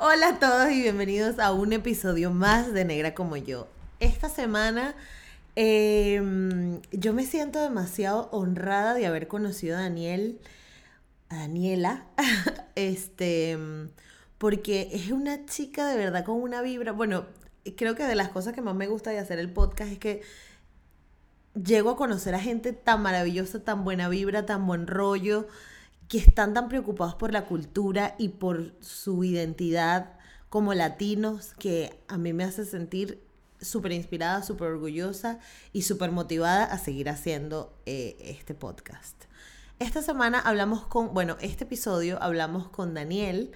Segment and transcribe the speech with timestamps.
[0.00, 3.66] Hola a todos y bienvenidos a un episodio más de Negra como yo.
[3.98, 4.94] Esta semana
[5.56, 10.38] em, yo me siento demasiado honrada de haber conocido a Daniel,
[11.30, 12.04] a Daniela,
[12.76, 13.58] este,
[14.38, 16.92] porque es una chica de verdad con una vibra.
[16.92, 17.26] Bueno,
[17.76, 20.22] creo que de las cosas que más me gusta de hacer el podcast es que
[21.60, 25.48] llego a conocer a gente tan maravillosa, tan buena vibra, tan buen rollo
[26.08, 30.18] que están tan preocupados por la cultura y por su identidad
[30.48, 33.22] como latinos, que a mí me hace sentir
[33.60, 35.38] súper inspirada, súper orgullosa
[35.72, 39.24] y súper motivada a seguir haciendo eh, este podcast.
[39.78, 43.52] Esta semana hablamos con, bueno, este episodio hablamos con Daniel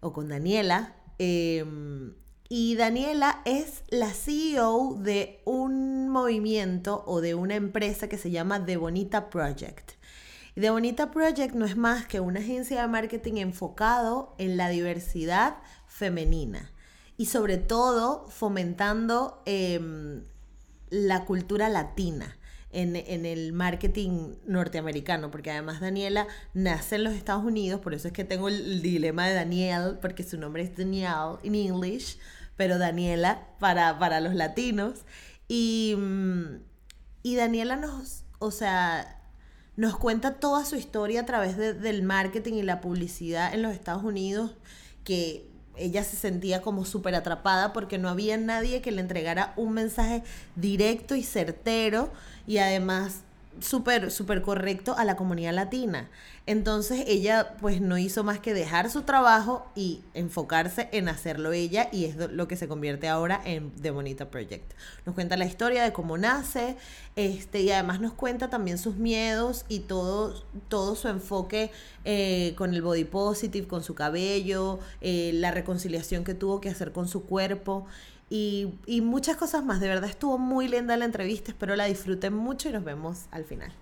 [0.00, 0.94] o con Daniela.
[1.18, 2.14] Em,
[2.48, 8.64] y Daniela es la CEO de un movimiento o de una empresa que se llama
[8.64, 9.95] The Bonita Project.
[10.58, 15.58] The Bonita Project no es más que una agencia de marketing enfocado en la diversidad
[15.86, 16.72] femenina
[17.18, 20.24] y sobre todo fomentando em,
[20.88, 22.38] la cultura latina.
[22.72, 28.08] En, en, el marketing norteamericano, porque además Daniela nace en los Estados Unidos, por eso
[28.08, 32.18] es que tengo el, dilema de Daniel, porque su nombre es Danielle en English,
[32.56, 35.06] pero Daniela para, para los latinos.
[35.48, 36.58] Y, mm,
[37.22, 39.15] y Daniela nos, o sea,
[39.76, 44.02] nos cuenta toda su historia a través del marketing y la publicidad en los Estados
[44.04, 44.52] Unidos,
[45.04, 45.46] que
[45.76, 50.22] ella se sentía como súper atrapada porque no había nadie que le entregara un mensaje
[50.54, 52.10] directo y certero
[52.46, 53.20] y además
[53.60, 56.08] súper, súper correcto a la comunidad latina.
[56.46, 61.88] Entonces ella pues no hizo más que dejar su trabajo y enfocarse en hacerlo ella
[61.90, 64.72] y es lo que se convierte ahora en The Bonita Project.
[65.04, 66.76] Nos cuenta la historia de cómo nace
[67.16, 71.72] este, y además nos cuenta también sus miedos y todo, todo su enfoque
[72.04, 76.92] eh, con el body positive, con su cabello, eh, la reconciliación que tuvo que hacer
[76.92, 77.86] con su cuerpo
[78.30, 79.80] y, muchas cosas más.
[79.80, 83.44] De verdad estuvo muy linda la entrevista, espero la disfruten mucho y nos vemos al
[83.44, 83.72] final.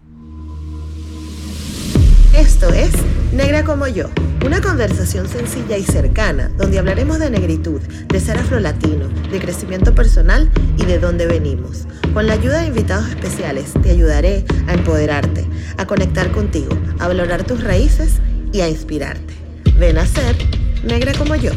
[2.36, 2.90] Esto es
[3.32, 4.10] Negra como yo,
[4.44, 10.50] una conversación sencilla y cercana donde hablaremos de negritud, de ser afrolatino, de crecimiento personal
[10.76, 11.86] y de dónde venimos.
[12.12, 15.44] Con la ayuda de invitados especiales te ayudaré a empoderarte,
[15.78, 18.20] a conectar contigo, a valorar tus raíces
[18.52, 19.34] y a inspirarte.
[19.78, 20.36] Ven a ser
[20.84, 21.52] negra como yo.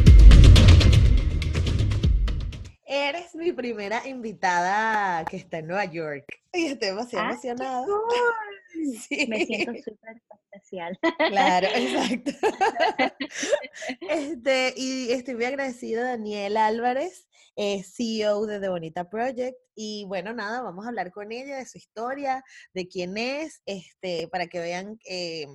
[2.86, 6.24] Eres mi primera invitada que está en Nueva York.
[6.52, 7.36] Y estoy demasiado ah,
[9.28, 10.22] Me siento súper
[10.52, 10.98] especial.
[11.28, 12.30] Claro, exacto.
[14.00, 19.56] Este, y estoy muy agradecida a Daniel Álvarez, CEO de The Bonita Project.
[19.74, 22.44] Y bueno, nada, vamos a hablar con ella de su historia,
[22.74, 25.46] de quién es, este, para que vean eh,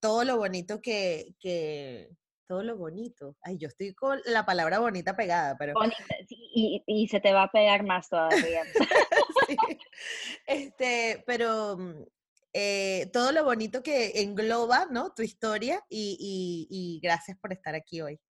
[0.00, 2.08] todo lo bonito que, que,
[2.46, 3.36] todo lo bonito.
[3.42, 5.74] Ay, yo estoy con la palabra bonita pegada, pero...
[5.74, 5.96] Bonita,
[6.28, 8.62] y, se te va a pegar más todavía.
[10.46, 12.04] Este, pero mm,
[12.56, 15.12] eh, todo lo bonito que engloba, ¿no?
[15.12, 18.20] Tu historia y, y, gracias por estar aquí hoy.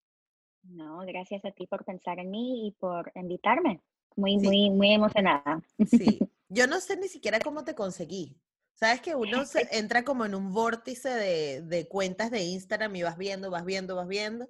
[0.62, 3.82] No, gracias a ti por pensar en mí y por invitarme.
[4.16, 5.62] Muy, muy, muy emocionada.
[5.86, 6.18] Sí,
[6.48, 8.40] yo no sé ni siquiera cómo te conseguí.
[8.72, 13.18] Sabes que uno se entra como en un vórtice de, cuentas de Instagram y vas
[13.18, 14.48] viendo, vas viendo, vas viendo.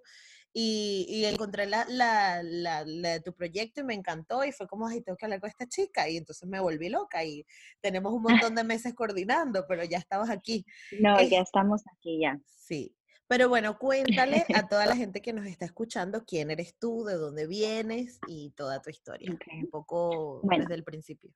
[0.57, 5.17] Y, encontré la, la, la, tu proyecto y me encantó y fue como, ay, tengo
[5.17, 6.09] que hablar con esta chica.
[6.09, 7.45] Y entonces me volví loca y
[7.81, 8.23] tenemos un
[8.53, 10.65] montón de meses coordinando, pero ya estamos aquí.
[11.01, 12.41] No, ya estamos aquí ya.
[12.47, 12.95] Sí.
[13.27, 17.15] Pero bueno, cuéntale a toda la gente que nos está escuchando quién eres tú, de
[17.15, 19.37] dónde vienes y toda tu historia.
[19.61, 21.33] Un poco desde el principio.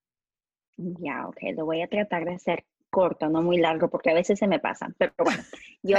[0.76, 4.38] Ya, ok, lo voy a tratar de hacer corto, no muy largo, porque a veces
[4.38, 4.94] se me pasan.
[4.96, 5.42] Pero bueno,
[5.82, 5.96] yo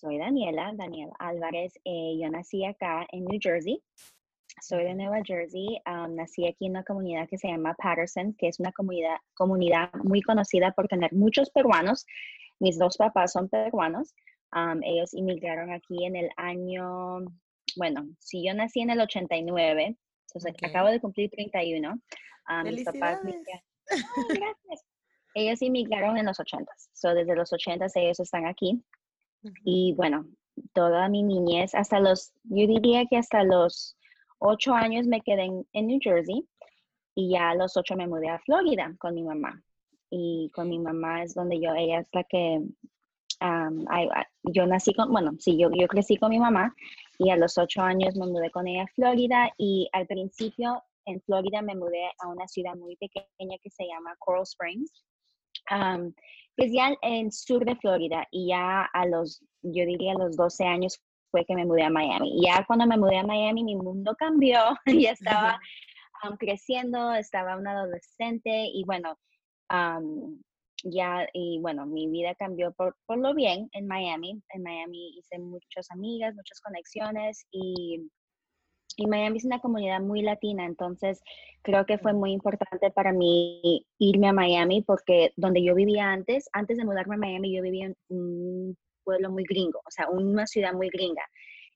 [0.00, 1.74] soy Daniela, Daniela Álvarez.
[1.84, 3.82] Eh, yo nací acá en New Jersey.
[4.62, 5.80] Soy de Nueva Jersey.
[6.10, 10.22] nací aquí en una comunidad que se llama Patterson, que es una comunidad, comunidad muy
[10.22, 12.06] conocida por tener muchos peruanos.
[12.60, 14.14] Mis dos papás son peruanos.
[14.82, 17.20] ellos inmigraron aquí en el año,
[17.76, 19.96] bueno, si yo nací en el 89,
[20.28, 22.00] entonces acabo de cumplir 31.
[22.64, 23.20] mis papás
[24.28, 24.84] gracias.
[25.34, 28.82] Ellos inmigraron en los 80 so desde los 80 ellos están aquí.
[29.64, 30.26] Y bueno,
[30.72, 33.96] toda mi niñez, hasta los, yo diría que hasta los
[34.38, 36.46] 8 años me quedé en, New Jersey
[37.14, 39.62] y ya a los 8 me mudé a Florida con mi mamá.
[40.10, 42.60] Y con mi mamá es donde yo, ella es la que,
[44.42, 46.74] yo nací con, bueno, sí, yo, yo crecí con mi mamá
[47.18, 51.20] y a los 8 años me mudé con ella a Florida y al principio en
[51.22, 54.92] Florida me mudé a una ciudad muy pequeña que se llama Coral Springs,
[55.68, 56.12] que
[56.56, 60.64] es ya en sur de Florida y ya a los, yo diría a los 12
[60.64, 61.00] años
[61.30, 62.40] fue que me mudé a Miami.
[62.44, 64.60] Ya cuando me mudé a Miami, mi mundo cambió,
[65.08, 65.60] ya estaba
[66.24, 69.16] um, creciendo, estaba un adolescente y bueno,
[69.72, 70.40] um,
[70.84, 74.42] ya, y bueno, mi vida cambió por, por lo bien en Miami.
[74.50, 78.10] En Miami hice muchas amigas, muchas conexiones y
[78.96, 81.22] y Miami es una comunidad muy latina, entonces
[81.62, 86.48] creo que fue muy importante para mí irme a Miami porque donde yo vivía antes,
[86.52, 90.46] antes de mudarme a Miami, yo vivía en un pueblo muy gringo, o sea, una
[90.46, 91.22] ciudad muy gringa.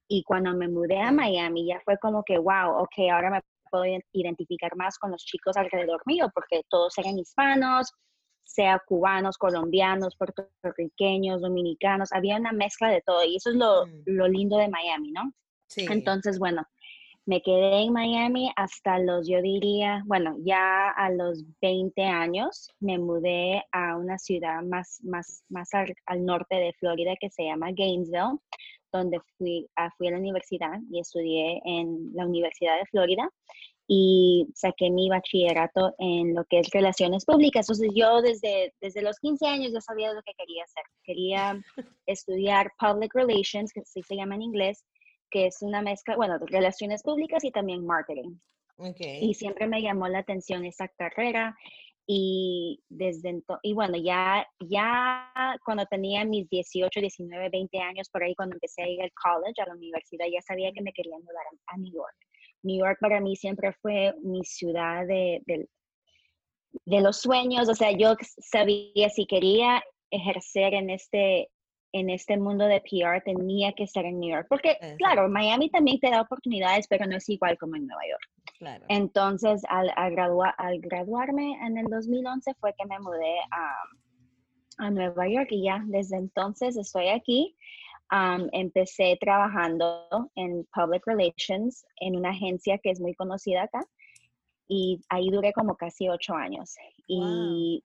[0.06, 3.40] Y cuando me mudé a Miami ya fue como que, wow, ok, ahora me
[3.70, 7.92] puedo identificar más con los chicos alrededor mío porque todos eran hispanos,
[8.44, 14.02] sea cubanos, colombianos, puertorriqueños, dominicanos, había una mezcla de todo y eso es lo, mm.
[14.06, 15.32] lo lindo de Miami, ¿no?
[15.66, 15.86] Sí.
[15.90, 16.62] Entonces, bueno,
[17.26, 22.98] me quedé en Miami hasta los, yo diría, bueno, ya a los 20 años me
[22.98, 28.38] mudé a una ciudad más, más, más al, norte de Florida que se llama Gainesville,
[28.92, 33.28] donde fui a, fui a la universidad y estudié en la Universidad de Florida
[33.86, 37.68] y saqué mi bachillerato en lo que es relaciones públicas.
[37.68, 40.84] Entonces yo desde, desde los 15 años ya sabía lo que quería hacer.
[41.02, 41.62] Quería
[42.06, 44.84] estudiar public relations, que así se llama en inglés,
[45.34, 48.38] que es una mezcla, bueno, de relaciones públicas y también marketing.
[49.20, 51.56] Y siempre me llamó la atención esa carrera
[52.06, 55.32] y desde entonces, y bueno, ya, ya
[55.64, 59.60] cuando tenía mis 18, 19, 20 años, por ahí cuando empecé a ir al college,
[59.60, 62.14] a la universidad, ya sabía que me quería mudar a, New York.
[62.62, 65.68] New York para mí siempre fue mi ciudad de, de,
[66.84, 69.82] de los sueños, o sea, yo sabía si quería
[70.12, 71.48] ejercer en este,
[71.94, 74.46] en este mundo de PR tenía que estar en New York.
[74.48, 78.82] Porque, claro, Miami también te da oportunidades, pero no es igual como en Nueva York.
[78.88, 80.16] Entonces, al, al,
[80.58, 85.84] al graduarme en el 2011 fue que me mudé a, a Nueva York y ya
[85.86, 87.54] desde entonces estoy aquí.
[88.50, 93.82] empecé trabajando en Public Relations en una agencia que es muy conocida acá
[94.66, 96.74] y ahí duré como casi ocho años.
[97.06, 97.84] Y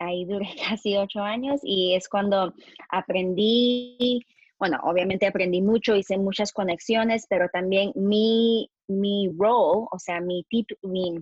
[0.00, 2.54] ahí duré casi ocho años y es cuando
[2.88, 4.26] aprendí,
[4.58, 10.44] bueno, obviamente aprendí mucho, hice muchas conexiones, pero también mi, mi role, o sea, mi,
[10.82, 11.18] mi,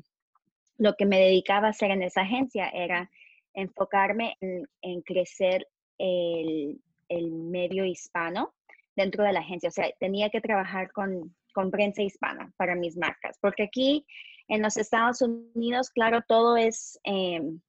[0.79, 3.11] lo que me dedicaba a hacer en esa agencia era
[3.55, 5.67] enfocarme en, crecer
[5.99, 8.55] el, el, medio hispano
[8.95, 9.69] dentro de la agencia.
[9.69, 14.07] O sea, tenía que trabajar con, con prensa hispana para mis marcas, porque aquí
[14.47, 16.99] en los Estados Unidos, claro, todo es...
[17.03, 17.61] Em,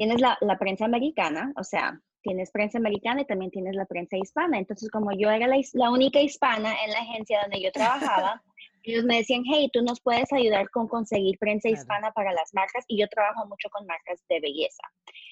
[0.00, 4.56] tienes la, prensa americana, o sea, tienes prensa americana y también tienes la prensa hispana.
[4.56, 8.42] Entonces, como yo era la, única hispana en la agencia donde yo trabajaba,
[8.82, 12.82] ellos me decían, hey, tú nos puedes ayudar con conseguir prensa hispana para las marcas
[12.88, 14.82] y yo trabajo mucho con marcas de belleza.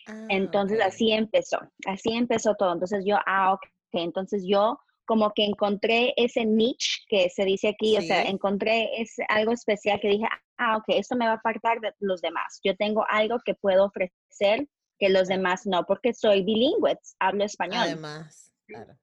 [0.06, 2.74] Ah, entonces, así empezó, así empezó todo.
[2.74, 3.62] Entonces, yo, ah, ok,
[3.92, 4.78] entonces yo
[5.08, 9.98] como que encontré ese niche que se dice aquí, o sea, encontré es algo especial
[10.00, 10.26] que dije,
[10.58, 12.60] ah, ok, esto me va a apartar de los demás.
[12.62, 14.68] Yo tengo algo que puedo ofrecer
[14.98, 17.84] que los demás no, porque soy bilingüe, hablo español.
[17.84, 18.98] Además, claro.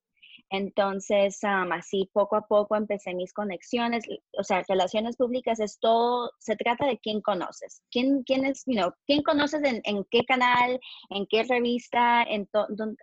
[0.56, 4.06] Entonces, así poco a poco empecé mis conexiones,
[4.38, 8.74] o sea, relaciones públicas es todo, se trata de quién conoces, quién, quién es, you
[8.74, 10.80] know, quién conoces en, en qué canal,
[11.10, 12.48] en qué revista, en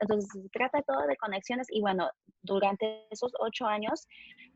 [0.00, 2.08] entonces se trata todo de conexiones y bueno,
[2.42, 4.06] durante esos ocho años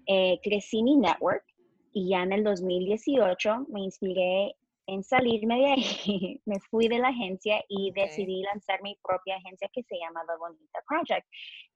[0.07, 1.45] eh, crecí mi network
[1.93, 7.09] y ya en el 2018 me inspiré en salirme de ahí, me fui de la
[7.09, 11.27] agencia y decidí lanzar mi propia agencia que se llama The Bonita Project,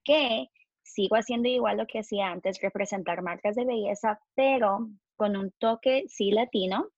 [0.04, 0.48] que
[0.92, 6.04] sigo haciendo igual lo que hacía antes, representar marcas de belleza, pero con un toque
[6.08, 6.88] sí latino,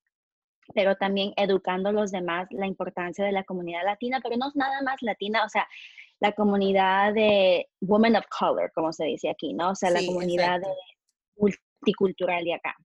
[0.75, 4.57] pero también educando a los demás la importancia de la comunidad latina, pero no es
[4.57, 5.69] nada más latina, o sea,
[6.21, 9.71] la comunidad de women of color, como se dice aquí, ¿no?
[9.71, 10.61] O sea, la comunidad
[11.37, 12.77] multicultural de acá.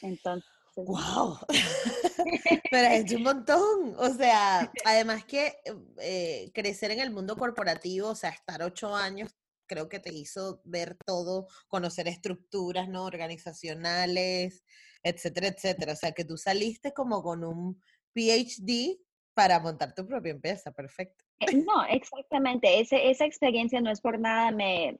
[0.00, 1.38] Entonces, ¡Wow!
[2.70, 3.94] Pero es un montón.
[3.98, 5.54] O sea, además que
[6.00, 9.34] eh, crecer en el mundo corporativo, o sea, estar ocho años,
[9.66, 13.04] creo que te hizo ver todo, conocer estructuras, ¿no?
[13.04, 14.64] Organizacionales,
[15.02, 15.92] etcétera, etcétera.
[15.92, 17.80] O sea, que tú saliste como con un
[18.14, 18.98] PhD
[19.34, 20.72] para montar tu propia empresa.
[20.72, 21.24] Perfecto.
[21.40, 22.80] Eh, no, exactamente.
[22.80, 24.98] Ese, esa experiencia no es por nada, me,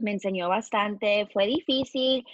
[0.00, 1.28] me enseñó bastante.
[1.32, 2.24] Fue difícil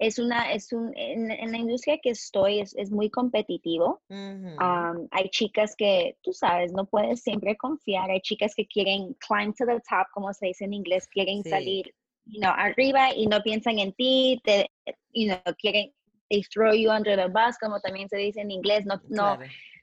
[0.00, 4.02] es una, es un, en, la industria que estoy es, es muy competitivo.
[4.08, 8.10] hay chicas que, tú sabes, no puedes siempre confiar.
[8.10, 11.94] Hay chicas que quieren climb to the top, como se dice en inglés, quieren salir
[12.24, 14.70] you know, arriba y no piensan en ti, te,
[15.12, 15.92] you know, quieren,
[16.30, 19.38] they throw you under the bus, como también se dice en inglés, no, no,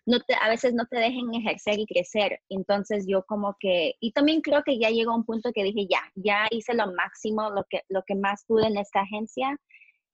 [0.08, 2.40] no te, a veces no te dejen ejercer y crecer.
[2.50, 6.02] Entonces yo como que, y también creo que ya llegó un punto que dije, ya,
[6.16, 9.60] ya hice lo máximo, lo que, lo que más pude en esta agencia,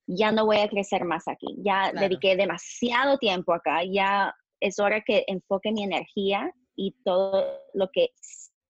[0.07, 1.47] ya no voy a crecer más aquí.
[1.63, 7.89] Ya dediqué demasiado tiempo acá, ya es hora que enfoque mi energía y todo lo
[7.91, 8.09] que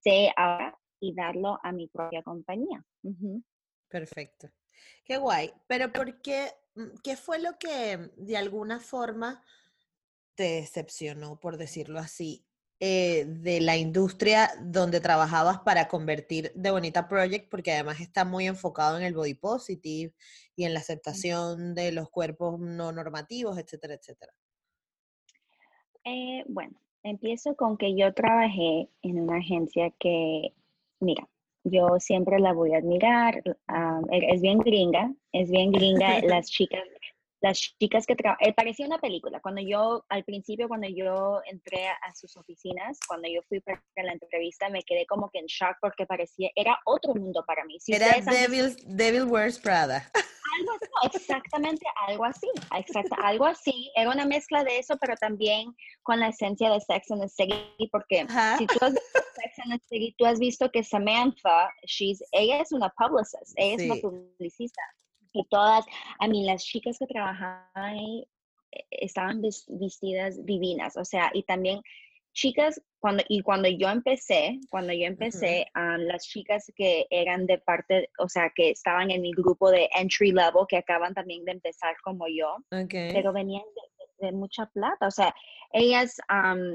[0.02, 2.84] sé ahora y darlo a mi propia compañía.
[3.88, 4.50] Perfecto.
[5.04, 5.52] Qué guay.
[5.66, 9.42] Pero ¿por qué, mm, qué fue lo que de alguna forma
[10.34, 12.44] te decepcionó, por decirlo así,
[12.80, 18.46] eh, de la industria donde trabajabas para convertir de Bonita Project, porque además está muy
[18.46, 20.12] enfocado en el body positive
[20.56, 24.32] y en la aceptación de los cuerpos no normativos, etcétera, etcétera?
[26.04, 30.52] Eh, bueno, empiezo con que yo trabajé en una agencia que,
[31.00, 31.28] mira,
[31.64, 36.82] yo siempre la voy a admirar, ah, es bien gringa, es bien gringa, las chicas
[37.44, 39.38] las chicas que trabajan, eh, parecía una película.
[39.40, 44.12] Cuando yo, al principio, cuando yo entré a, sus oficinas, cuando yo fui para la
[44.12, 47.76] entrevista, me quedé como que en shock porque parecía, era otro mundo para mí.
[47.88, 50.10] era Devil, Devil Wears Prada.
[50.58, 52.46] Algo así, exactamente algo así,
[52.76, 53.90] exacto, algo así.
[53.94, 57.88] Era una mezcla de eso, pero también con la esencia de Sex and the City,
[57.90, 58.24] porque
[58.58, 62.60] si tú has visto Sex and the City, tú has visto que Samantha, she's, ella
[62.60, 64.80] es una publicist, ella es una publicista
[65.34, 65.84] y todas,
[66.20, 68.26] a mí las chicas que trabajaban ahí
[68.72, 71.82] eh, estaban vestidas divinas, o sea, y también
[72.32, 78.10] chicas, cuando, y cuando yo empecé, cuando yo empecé, las chicas que eran de parte,
[78.18, 81.94] o sea, que estaban en mi grupo de entry level, que acaban también de empezar
[82.02, 82.56] como yo,
[82.90, 83.62] pero venían
[84.18, 85.34] de, mucha plata, o sea,
[85.72, 86.16] ellas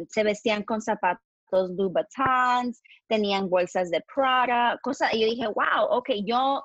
[0.10, 1.20] se vestían con zapatos
[1.52, 6.64] Louboutins, tenían bolsas de Prada, cosas, y yo dije, wow, ok, yo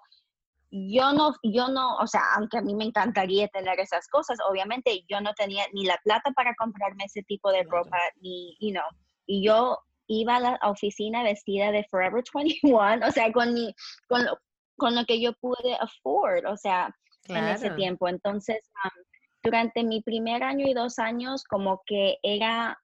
[0.77, 5.05] yo no, yo no, o sea, aunque a mí me encantaría tener esas cosas, obviamente
[5.09, 8.83] yo no tenía ni la plata para comprarme ese tipo de ropa, ni, you know,
[9.25, 9.79] y yo
[10.09, 13.73] iba a la oficina vestida de Forever 21, o sea, con, mi,
[14.09, 14.37] con, lo,
[14.77, 16.93] con lo que yo pude afford, o sea,
[17.29, 18.09] en ese tiempo.
[18.09, 19.03] Entonces, um,
[19.45, 22.77] durante mi primer año y dos años, como que era,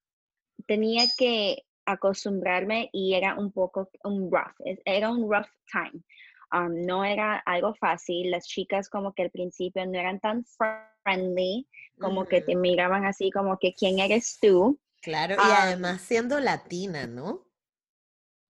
[0.69, 4.55] tenía que acostumbrarme y era un poco un rough,
[4.85, 6.05] era un rough time
[6.71, 10.45] no era algo fácil, las chicas como que al principio no eran tan
[11.05, 14.79] friendly, como que te miraban así como que quién eres tú.
[15.01, 17.47] Claro, y además siendo latina, ¿no?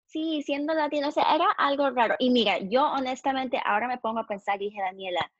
[0.06, 2.14] Sí, siendo latina, o sea, era algo raro.
[2.18, 5.30] Y mira, yo honestamente ahora me pongo a pensar, dije Daniela,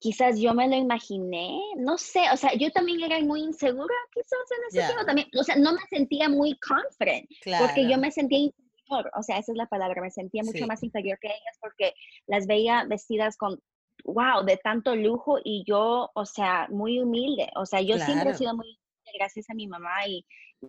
[0.00, 4.38] quizás yo me lo imaginé, no sé, o sea, yo también era muy insegura, quizás
[4.50, 7.28] en ese tiempo también, o sea, no me sentía muy confident,
[7.60, 8.50] porque yo me sentía
[8.88, 11.94] o sea, esa es la palabra, me sentía mucho más inferior que ellas porque
[12.26, 13.60] las veía vestidas con,
[14.04, 18.34] wow, de tanto lujo y yo, o sea, muy humilde, o sea, yo siempre he
[18.34, 20.24] sido muy humilde gracias a mi mamá y,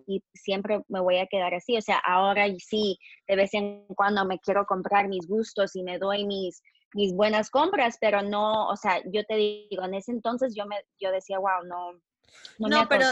[0.06, 4.24] y siempre me voy a quedar así, o sea, ahora sí, de vez en cuando
[4.24, 6.62] me quiero comprar mis gustos y me doy mis,
[6.94, 10.76] mis buenas compras, pero no, o sea, yo te digo, en ese entonces yo me,
[11.00, 11.92] yo decía, wow, no,
[12.58, 13.06] no, no pero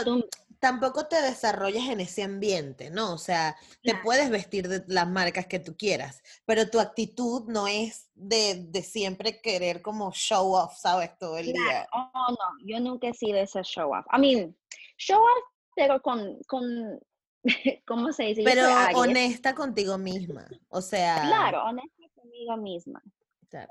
[0.59, 3.13] tampoco te desarrollas en ese ambiente, ¿no?
[3.13, 7.67] O sea, te puedes vestir de las marcas que tú quieras, pero tu actitud no
[7.67, 11.17] es de, siempre querer como show off, ¿sabes?
[11.17, 11.87] Todo el día.
[11.93, 14.05] Oh, no, yo nunca he sido ese show off.
[14.15, 14.55] I mean,
[14.97, 15.43] show off,
[15.75, 16.99] pero con, con
[17.87, 18.43] ¿cómo se dice?
[18.43, 21.21] Pero honesta contigo misma, o sea.
[21.27, 23.01] Claro, honesta conmigo misma.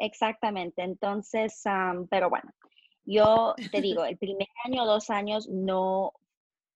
[0.00, 1.62] Exactamente, entonces,
[2.10, 2.50] pero bueno,
[3.04, 6.12] yo te digo, el primer año o dos años no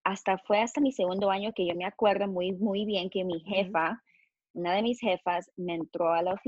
[0.04, 3.40] hasta fue hasta mi segundo año que yo me acuerdo muy, muy bien que mi
[3.40, 4.02] jefa,
[4.54, 6.40] una de mis jefas, me entró a la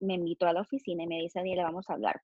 [0.00, 2.20] me invitó a la oficina y me dice, Daniela, vamos a hablar.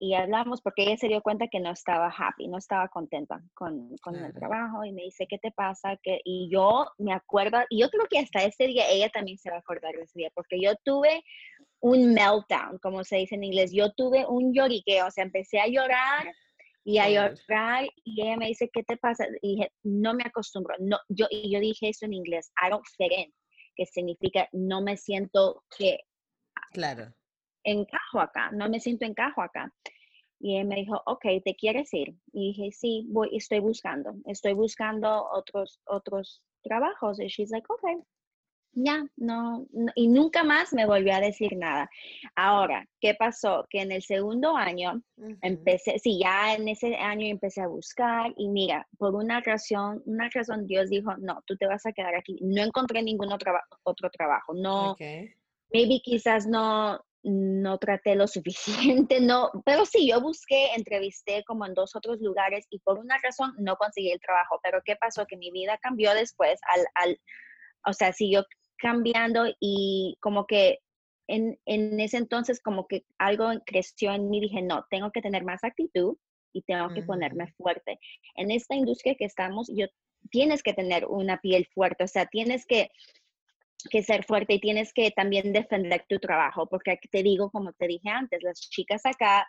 [0.00, 3.96] Y hablamos porque ella se dio cuenta que no estaba happy, no estaba contenta con,
[3.96, 5.96] con el trabajo y me dice, ¿qué te pasa?
[5.96, 9.50] que Y yo me acuerdo, y yo creo que hasta ese día ella también se
[9.50, 11.24] va a acordar de ese día, porque yo tuve
[11.80, 15.66] un meltdown, como se dice en inglés, yo tuve un lloriqueo, o sea, empecé a
[15.66, 16.32] llorar
[16.88, 19.26] y a llorar y ella me dice, ¿qué te pasa?
[19.42, 20.74] Y dije, no me acostumbro.
[20.78, 23.34] No, yo, y yo dije eso en inglés, I don't fit in,
[23.76, 25.98] que significa no me siento que
[26.72, 27.12] claro.
[27.62, 29.70] encajo acá, no me siento encajo acá.
[30.40, 32.14] Y él me dijo, ok, ¿te quieres ir?
[32.32, 37.20] Y dije, sí, voy, estoy buscando, estoy buscando otros, otros trabajos.
[37.20, 38.02] Y she's like, ok,
[38.80, 39.66] ya, no,
[39.96, 41.90] y nunca más me volvió a decir nada.
[42.36, 43.66] Ahora, ¿qué pasó?
[43.68, 45.02] Que en el segundo año
[45.42, 50.28] empecé, sí, ya en ese año empecé a buscar y mira, por una razón, una
[50.32, 52.38] razón Dios dijo, no, tú te vas a quedar aquí.
[52.40, 54.96] No encontré ningún otro, otro trabajo, no,
[55.72, 61.74] maybe quizás no, no traté lo suficiente, no, pero sí, yo busqué, entrevisté como en
[61.74, 65.26] dos otros lugares y por una razón no conseguí el trabajo, pero ¿qué pasó?
[65.26, 67.20] Que mi vida cambió después al, al
[67.86, 68.44] o sea, siguió
[68.78, 70.78] cambiando y como que
[71.26, 75.44] en, en, ese entonces como que algo creció en mí, dije, no, tengo que tener
[75.44, 76.16] más actitud
[76.52, 77.98] y tengo que ponerme fuerte.
[78.34, 79.86] En esta industria que estamos, yo
[80.30, 82.90] tienes que tener una piel fuerte, o sea, tienes que
[83.90, 87.86] que ser fuerte y tienes que también defender tu trabajo, porque te digo, como te
[87.86, 89.46] dije antes, las chicas acá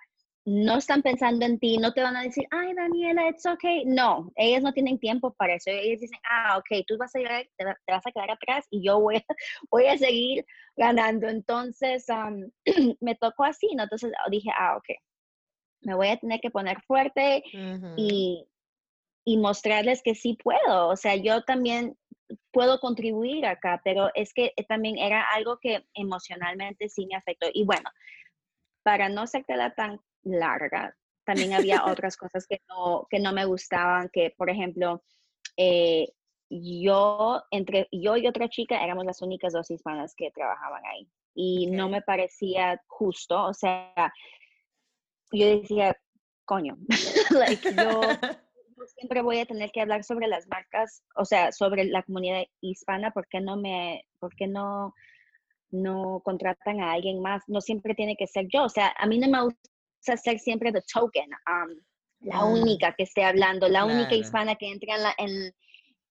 [0.49, 3.85] no están pensando en ti, no te van a decir, ay, Daniela, it's okay.
[3.85, 5.69] No, ellas no tienen tiempo para eso.
[5.69, 8.99] Ellas dicen, ah, ok, tú vas a llegar, te, vas a quedar atrás y yo
[8.99, 9.23] voy a,
[9.69, 10.43] voy a seguir
[10.75, 11.27] ganando.
[11.29, 12.07] Entonces,
[12.99, 13.83] me tocó así, ¿no?
[13.83, 14.85] Entonces dije, ah, ok,
[15.81, 17.43] me voy a tener que poner fuerte
[17.95, 18.47] y,
[19.25, 20.87] y mostrarles que sí puedo.
[20.87, 21.95] O sea, yo también
[22.51, 27.47] puedo contribuir acá, pero es que también era algo que emocionalmente sí me afectó.
[27.53, 27.87] Y bueno,
[28.83, 29.99] para no la tan
[30.31, 30.95] larga,
[31.25, 35.03] también había otras cosas que no, que no me gustaban, que por ejemplo,
[35.57, 36.07] eh,
[36.49, 41.07] yo, entre yo y otra chica éramos las únicas dos hispanas que trabajaban ahí.
[41.35, 43.93] Y no me parecía justo, o sea,
[45.31, 45.95] yo decía,
[46.45, 46.77] coño,
[47.31, 47.61] like,
[48.77, 52.43] yo siempre voy a tener que hablar sobre las marcas, o sea, sobre la comunidad
[52.61, 54.93] hispana, ¿por qué no me, por qué no,
[55.69, 57.43] no contratan a alguien más?
[57.47, 59.53] No siempre tiene que ser yo, o sea, a mí no me
[59.99, 61.75] gusta ser siempre the token, um,
[62.21, 62.53] la mm.
[62.53, 65.53] única que esté hablando, la única hispana que entra en, la, en,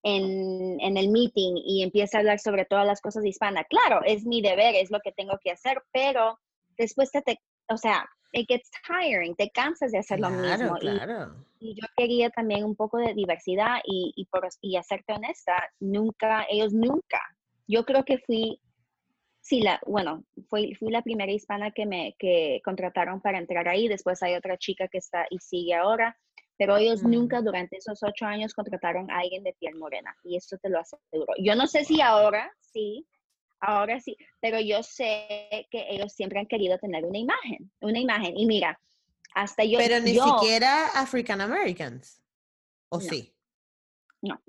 [0.02, 3.66] en, en, el meeting y empieza a hablar sobre todas las cosas hispanas.
[3.68, 6.38] Claro, es mi deber, es lo que tengo que hacer, pero
[6.78, 10.76] después te, te o sea, it gets tiring, te cansas de hacer lo mismo.
[10.76, 11.35] Claro.
[11.61, 16.47] Y, yo quería también un poco de diversidad y, y, por, y hacerte honesta, nunca,
[16.49, 17.21] ellos nunca,
[17.66, 18.61] yo creo que fui,
[19.48, 23.88] sí, la, bueno, fui, fui la primera hispana que me que contrataron para entrar ahí,
[23.88, 26.18] después hay otra chica que está y sigue ahora,
[26.58, 30.58] pero ellos nunca durante esos ocho años contrataron a alguien de piel morena y eso
[30.58, 31.32] te lo aseguro.
[31.38, 33.06] Yo no sé si ahora sí,
[33.60, 38.36] ahora sí, pero yo sé que ellos siempre han querido tener una imagen, una imagen.
[38.36, 38.78] Y mira,
[39.34, 39.78] hasta yo...
[39.78, 42.20] Pero ni siquiera African Americans,
[42.90, 43.32] ¿o sí?
[44.20, 44.42] No.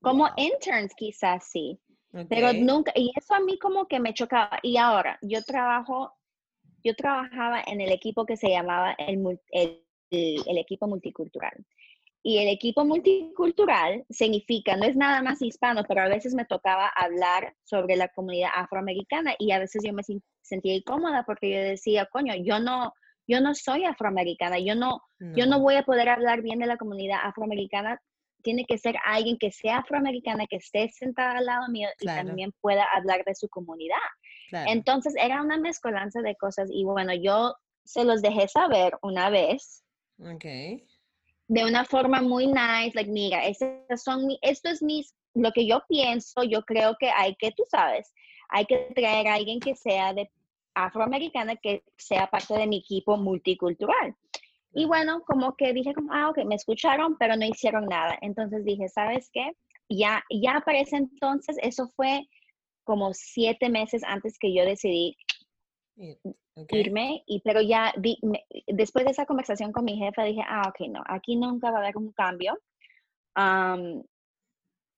[0.00, 1.80] Como interns quizás sí,
[2.28, 4.58] pero nunca, y eso a mí como que me chocaba.
[4.62, 6.14] Y ahora, yo trabajo,
[6.84, 11.64] yo trabajaba en el equipo que se llamaba el, el, el equipo multicultural.
[12.22, 16.88] Y el equipo multicultural significa, no es nada más hispano, pero a veces me tocaba
[16.88, 20.02] hablar sobre la comunidad afroamericana y a veces yo me
[20.42, 22.92] sentía incómoda porque yo decía, coño, yo no,
[23.28, 26.76] yo no soy afroamericana, yo no, yo no voy a poder hablar bien de la
[26.76, 28.02] comunidad afroamericana.
[28.46, 32.52] Tiene que ser alguien que sea afroamericana, que esté sentada al lado mío y también
[32.60, 33.96] pueda hablar de su comunidad.
[34.52, 39.82] Entonces era una mezcolanza de cosas y bueno, yo se los dejé saber una vez.
[40.18, 40.86] Okay
[41.48, 43.40] de una forma muy nice, like, mira,
[43.96, 48.12] son, esto es mis, lo que yo pienso, yo creo que hay que, tú sabes,
[48.48, 50.30] hay que traer a alguien que sea de
[50.74, 54.14] afroamericana, que sea parte de mi equipo multicultural.
[54.78, 58.18] Y bueno, como que dije, como, ah, ok, me escucharon, pero no hicieron nada.
[58.20, 59.52] Entonces dije, ¿sabes qué?
[59.88, 62.28] Ya, ya para ese entonces, eso fue
[62.84, 65.16] como siete meses antes que yo decidí
[66.68, 67.94] irme, y, pero ya
[68.66, 71.80] después de esa conversación con mi jefa dije, ah, ok, no, aquí nunca va a
[71.80, 72.58] haber un cambio.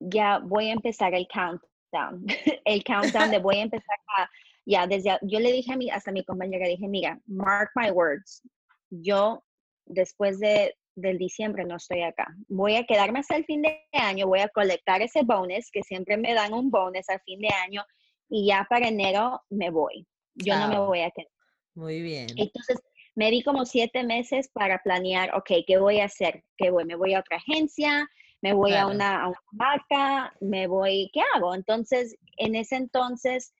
[0.00, 2.26] ya voy a empezar el countdown,
[2.64, 4.28] el countdown de voy a empezar a,
[4.66, 7.92] ya desde, yo le dije a mi, hasta a mi compañera, dije, mira, mark my
[7.92, 8.42] words,
[8.90, 9.44] yo
[9.88, 12.28] después de, del diciembre no estoy acá.
[12.48, 16.16] Voy a quedarme hasta el fin de año, voy a colectar ese bonus, que siempre
[16.16, 17.84] me dan un bonus al fin de año,
[18.28, 20.06] y ya para enero me voy.
[20.34, 21.30] Yo no me voy a quedar.
[21.74, 22.26] Muy bien.
[22.36, 22.78] Entonces,
[23.14, 26.44] me di como siete meses para planear, ok, ¿qué voy a hacer?
[26.56, 26.84] ¿Qué voy?
[26.84, 28.08] ¿Me voy a otra agencia?
[28.40, 30.32] ¿Me voy a, una, a una marca?
[30.40, 31.10] ¿Me voy?
[31.12, 31.54] ¿Qué hago?
[31.54, 33.52] Entonces, en ese entonces,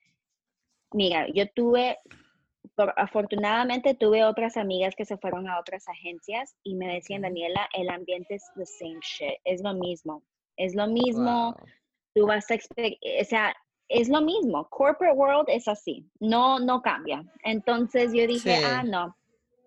[0.93, 1.99] mira, yo tuve,
[2.97, 7.89] afortunadamente tuve otras amigas que se fueron a otras agencias y me decían, Daniela, el
[7.91, 10.23] ambiente es the same shit, es lo mismo,
[10.57, 11.57] es lo mismo,
[12.15, 13.55] tú vas a, o sea,
[13.89, 14.69] es lo mismo.
[14.69, 17.25] Corporate world es así, no, no cambia.
[17.45, 19.17] Entonces yo dije, ah, no.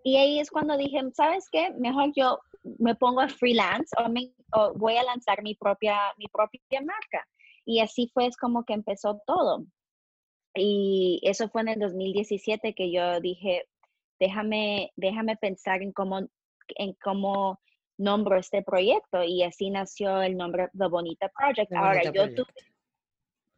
[0.03, 1.71] Y ahí es cuando dije, ¿sabes qué?
[1.77, 2.39] Mejor yo
[2.79, 4.31] me pongo a freelance o, me,
[4.75, 7.27] voy a lanzar mi propia, mi propia marca.
[7.65, 9.65] Y así fue es como que empezó todo.
[10.55, 13.67] Y eso fue en el 2017 que yo dije,
[14.19, 16.27] déjame, déjame pensar en cómo,
[16.75, 17.59] en cómo
[17.97, 19.23] nombro este proyecto.
[19.23, 21.71] Y así nació el nombre The Bonita Project.
[21.73, 22.53] Ahora, yo tuve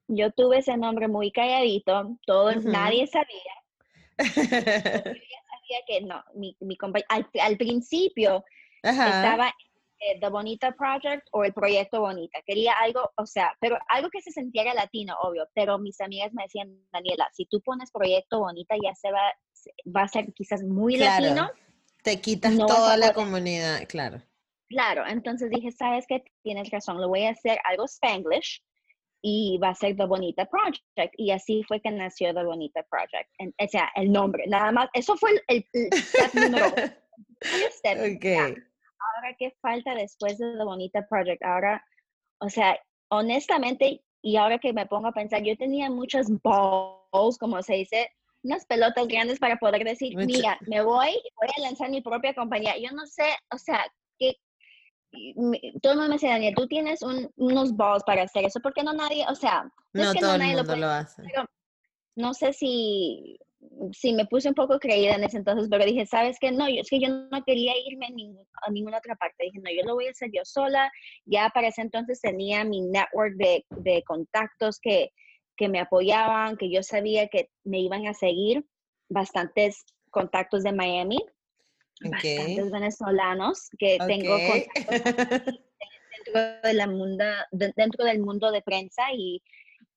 [0.07, 3.53] yo tuve ese nombre muy calladito, todo, nadie sabía.
[4.17, 6.77] ya sabía que no, mi, mi
[7.09, 8.43] al, al, principio
[8.83, 9.53] estaba
[10.05, 12.39] eh, The Bonita Project o el Proyecto Bonita.
[12.45, 15.47] Quería algo, o sea, pero algo que se sintiera latino, obvio.
[15.53, 19.33] Pero mis amigas me decían, Daniela, si tú pones Proyecto Bonita ya se va,
[19.95, 21.49] va a ser quizás muy latino.
[22.03, 24.21] Te quitas toda la comunidad, claro.
[24.67, 28.61] Claro, entonces dije, sabes que tienes razón, lo voy a hacer algo Spanglish
[29.21, 31.13] y va a ser The Bonita Project.
[31.17, 33.29] Y así fue que nació The Bonita Project.
[33.39, 34.89] o sea, el nombre, nada más.
[34.93, 36.67] Eso fue el, el, número.
[38.17, 38.55] okay
[39.15, 41.43] ahora qué falta después de The Bonita Project.
[41.43, 41.83] Ahora,
[42.39, 42.77] o sea,
[43.09, 48.09] honestamente, y ahora que me pongo a pensar, yo tenía muchas balls, como se dice,
[48.43, 52.77] unas pelotas grandes para poder decir, mira, me voy, voy a lanzar mi propia compañía.
[52.77, 53.85] Yo no sé, o sea,
[54.17, 54.37] que
[55.81, 58.83] todo el mundo me dice, Daniel, tú tienes unos balls para hacer eso, ¿por qué
[58.83, 61.23] no nadie, o sea, no, es que todo no el mundo lo, hace.
[62.15, 63.37] no sé si
[63.91, 66.51] sí me puse un poco creída en ese entonces, pero dije, ¿sabes qué?
[66.51, 69.45] No, yo, es que yo no quería irme a, ninguna otra parte.
[69.45, 70.91] Dije, no, yo lo voy a hacer yo sola.
[71.25, 75.09] Ya para ese entonces tenía mi network de, de contactos que,
[75.57, 78.65] que me apoyaban, que yo sabía que me iban a seguir.
[79.09, 81.19] Bastantes contactos de Miami,
[82.01, 84.37] bastantes venezolanos que tengo
[86.25, 89.43] dentro, de la mundo, dentro del mundo de prensa y,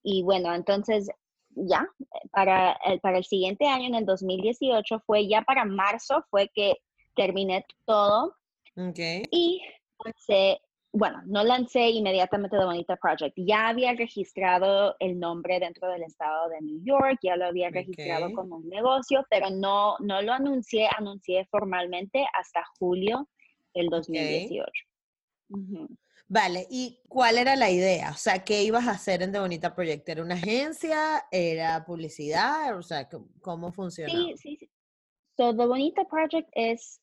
[0.03, 1.09] y bueno, entonces
[1.57, 1.89] ya,
[2.31, 6.77] para el, para el siguiente año, en el 2018, fue ya para marzo, fue que
[7.15, 8.35] terminé todo.
[8.77, 9.23] Okay.
[9.31, 9.63] Y
[10.05, 10.61] lancé,
[10.93, 13.35] bueno, no lancé inmediatamente The Bonita Project.
[13.37, 18.33] Ya había registrado el nombre dentro del estado de New York, ya lo había registrado
[18.33, 23.29] como un negocio, pero no, no lo anuncié, anuncié formalmente hasta julio
[23.75, 24.71] del 2018.
[26.29, 28.11] Vale, ¿y cuál era la idea?
[28.11, 30.09] O sea, ¿qué ibas a hacer en The Bonita Project?
[30.09, 31.25] ¿Era una agencia?
[31.31, 32.77] ¿Era publicidad?
[32.77, 33.09] O sea,
[33.41, 34.13] ¿cómo funciona?
[34.13, 34.71] Sí, sí, sí.
[35.37, 37.01] So, The Bonita Project es,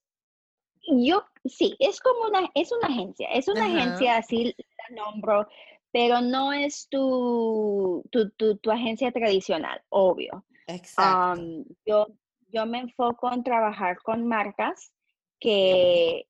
[0.87, 4.55] yo, sí, es como una, es una agencia, es una agencia, así
[4.89, 5.47] la nombro,
[5.91, 10.43] pero no es tu, tu, tu, agencia tradicional, obvio.
[10.67, 11.41] Exacto.
[11.85, 12.07] yo,
[12.49, 14.91] yo me enfoco en trabajar con marcas
[15.39, 16.27] que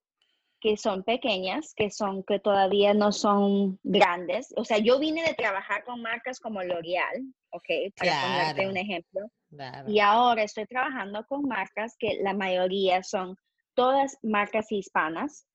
[0.63, 4.53] que son pequeñas, que son que todavía no son grandes.
[4.55, 7.93] O sea, yo vine de trabajar con marcas como L'Oreal, ¿ok?
[7.97, 9.29] Para ponerte un ejemplo.
[9.87, 13.35] Y ahora estoy trabajando con marcas que la mayoría son
[13.75, 15.45] todas marcas hispanas.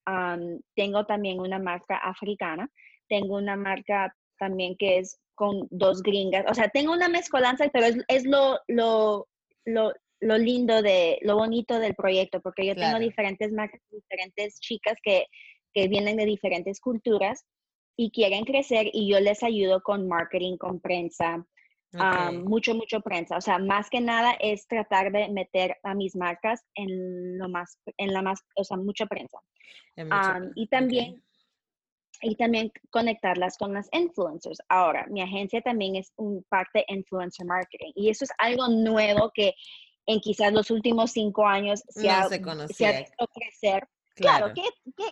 [0.76, 2.68] tengo también una marca africana.
[3.08, 6.44] Tengo una marca también que es con dos gringas.
[6.50, 9.26] O sea, tengo una mezcolanza, pero es, es lo, lo,
[9.64, 14.96] lo, lo lindo de, lo bonito del proyecto, porque yo tengo diferentes marcas, diferentes chicas
[15.02, 15.26] que,
[15.72, 17.44] que vienen de diferentes culturas
[17.96, 21.44] y quieren crecer y yo les ayudo con marketing, con prensa,
[22.32, 23.36] mucho, mucho prensa.
[23.36, 27.78] O sea, más que nada es tratar de meter a mis marcas en lo más,
[27.96, 29.38] en la más, o sea, mucha prensa.
[30.54, 31.22] y también,
[32.22, 34.58] y también conectarlas con las influencers.
[34.68, 39.54] Ahora, mi agencia también es un parte influencer marketing y eso es algo nuevo que
[40.08, 43.86] en quizás los últimos cinco años se, ha, se, visto crecer.
[44.16, 44.62] Claro, ¿qué,
[44.96, 45.04] qué,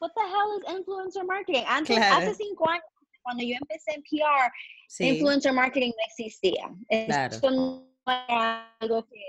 [0.00, 1.64] what the hell is influencer marketing?
[1.66, 2.84] Antes, hace cinco años,
[3.22, 4.52] cuando yo empecé en PR,
[5.00, 6.70] influencer marketing no existía.
[7.06, 7.34] Claro.
[7.34, 9.20] Esto no era algo que,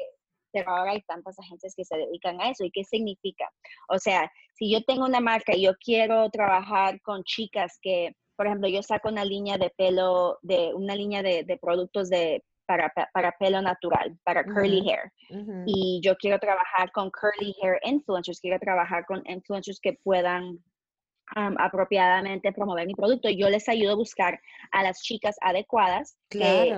[0.52, 2.64] pero ahora hay tantas agencias que se dedican a eso.
[2.64, 3.52] ¿Y qué significa?
[3.90, 8.46] O sea, si yo tengo una marca y yo quiero trabajar con chicas que, por
[8.46, 12.92] ejemplo, yo saco una línea de pelo, de una línea de, de productos de para,
[13.14, 15.12] para pelo natural, para curly hair.
[15.66, 20.60] Y yo quiero trabajar con curly hair influencers, quiero trabajar con influencers que puedan
[21.36, 23.30] apropiadamente promover mi producto.
[23.30, 24.40] Yo les ayudo a buscar
[24.72, 26.76] a las chicas adecuadas que,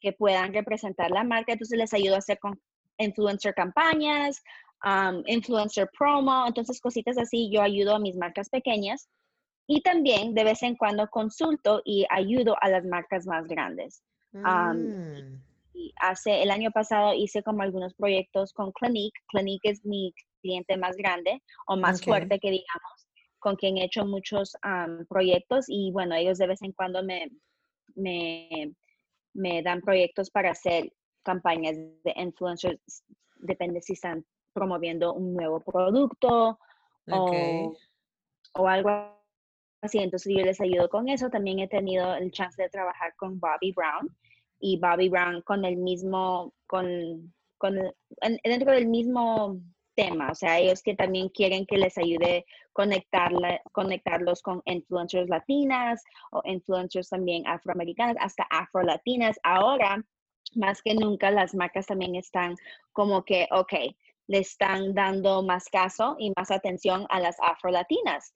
[0.00, 1.52] que puedan representar la marca.
[1.52, 2.60] Entonces les ayudo a hacer con
[2.98, 4.42] influencer campañas,
[5.26, 7.50] influencer promo, entonces cositas así.
[7.52, 9.08] Yo ayudo a mis marcas pequeñas
[9.66, 14.02] y también de vez en cuando consulto y ayudo a las marcas más grandes.
[14.34, 15.42] Mm.
[15.74, 19.20] y hace el año pasado hice como algunos proyectos con Clinique.
[19.28, 24.04] Clinique es mi cliente más grande o más fuerte que digamos, con quien he hecho
[24.04, 24.56] muchos
[25.08, 27.30] proyectos y bueno, ellos de vez en cuando me,
[27.94, 28.72] me,
[29.32, 30.92] me dan proyectos para hacer
[31.22, 33.04] campañas de influencers,
[33.36, 36.58] depende si están promoviendo un nuevo producto
[37.10, 37.72] o,
[38.54, 39.23] o algo
[39.84, 39.98] así.
[39.98, 41.30] Entonces yo les ayudo con eso.
[41.30, 44.08] También he tenido el chance de trabajar con Bobby Brown
[44.60, 47.78] y Bobby Brown con el mismo, con, con
[48.42, 49.60] dentro del mismo
[49.94, 56.02] tema, o sea, ellos que también quieren que les ayude conectarla, conectarlos con influencers latinas
[56.32, 59.38] o influencers también afroamericanas, hasta afrolatinas.
[59.42, 60.04] Ahora
[60.54, 62.56] más que nunca las marcas también están
[62.92, 63.72] como que, ok,
[64.26, 68.34] le están dando más caso y más atención a las afrolatinas.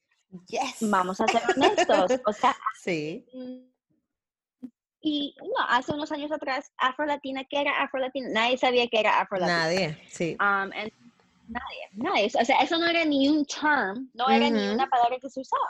[0.48, 0.76] Yes.
[0.80, 2.20] Vamos a ser honestos.
[2.26, 3.24] O sea, Sí.
[5.00, 8.28] y no, hace unos años atrás, afrolatina, ¿qué era afrolatina?
[8.30, 9.58] Nadie sabía que era afrolatina.
[9.64, 10.36] Nadie, sí.
[10.40, 10.92] Um, and
[11.48, 12.26] nadie, nadie.
[12.40, 15.40] O sea, eso no era ni un term, no era ni una palabra que se
[15.40, 15.64] usaba.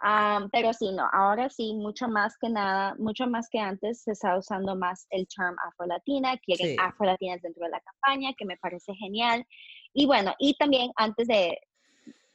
[0.00, 4.12] Um, pero sí, no, ahora sí, mucho más que nada, mucho más que antes, se
[4.12, 6.76] está usando más el term afrolatina, quieren Sí.
[6.80, 9.44] afrolatinas dentro de la campaña, que me parece genial.
[9.92, 11.58] Y bueno, y también antes de,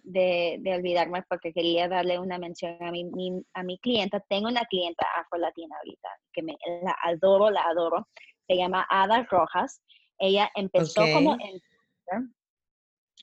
[0.03, 4.47] de, de olvidarme, porque quería darle una mención a mi, mi- a mi clienta, tengo
[4.47, 8.07] una clienta afrolatina ahorita, que me la adoro, la adoro,
[8.47, 9.81] se llama Ada Rojas.
[10.19, 12.35] Ella empezó como influencer.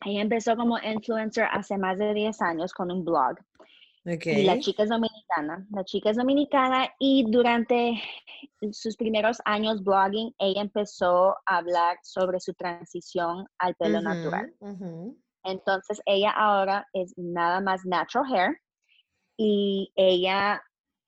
[0.06, 3.36] Ella empezó como influencer hace más de 10 años con un blog.
[4.40, 5.66] Y la chica es dominicana.
[5.70, 8.00] La chica es dominicana y durante
[8.72, 14.54] sus primeros años blogging, ella empezó a hablar sobre su transición al pelo natural.
[15.44, 18.58] Entonces, ella ahora es nada más natural hair
[19.36, 20.62] y ella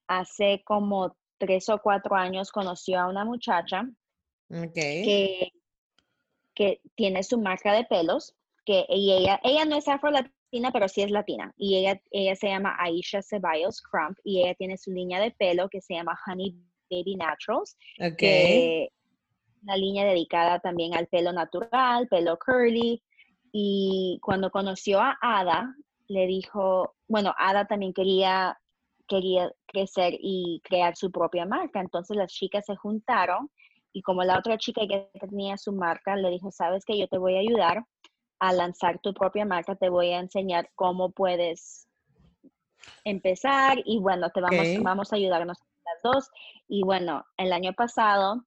[0.09, 3.83] hace como tres o cuatro años conoció a una muchacha
[4.49, 5.53] que,
[6.55, 11.03] que tiene su marca de pelos, que y ella, ella no es afro-latina, pero sí
[11.03, 11.53] es latina.
[11.57, 15.69] Y ella, ella se llama Aisha Ceballos Crump y ella tiene su línea de pelo
[15.69, 16.55] que se llama Honey
[16.91, 18.17] Baby Naturals, Ok.
[18.19, 18.89] que
[19.63, 23.03] una línea dedicada también al pelo natural, pelo curly.
[23.53, 25.77] Y cuando conoció a Ada,
[26.09, 28.59] le dijo, bueno, Ada también quería,
[29.07, 31.81] quería crecer y crear su propia marca.
[31.81, 33.51] Entonces las chicas se juntaron
[33.93, 37.19] y como la otra chica que tenía su marca, le dijo, sabes que yo te
[37.19, 37.85] voy a ayudar
[38.39, 41.87] a lanzar tu propia marca, te voy a enseñar cómo puedes
[43.05, 46.31] empezar y bueno, te vamos, vamos a ayudarnos las dos.
[46.69, 48.45] Y bueno, el año pasado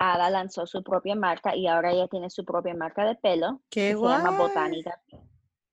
[0.00, 3.90] Ada lanzó su propia marca y ahora ella tiene su propia marca de pelo Qué
[3.90, 4.30] que se llama.
[4.30, 4.98] Botánica.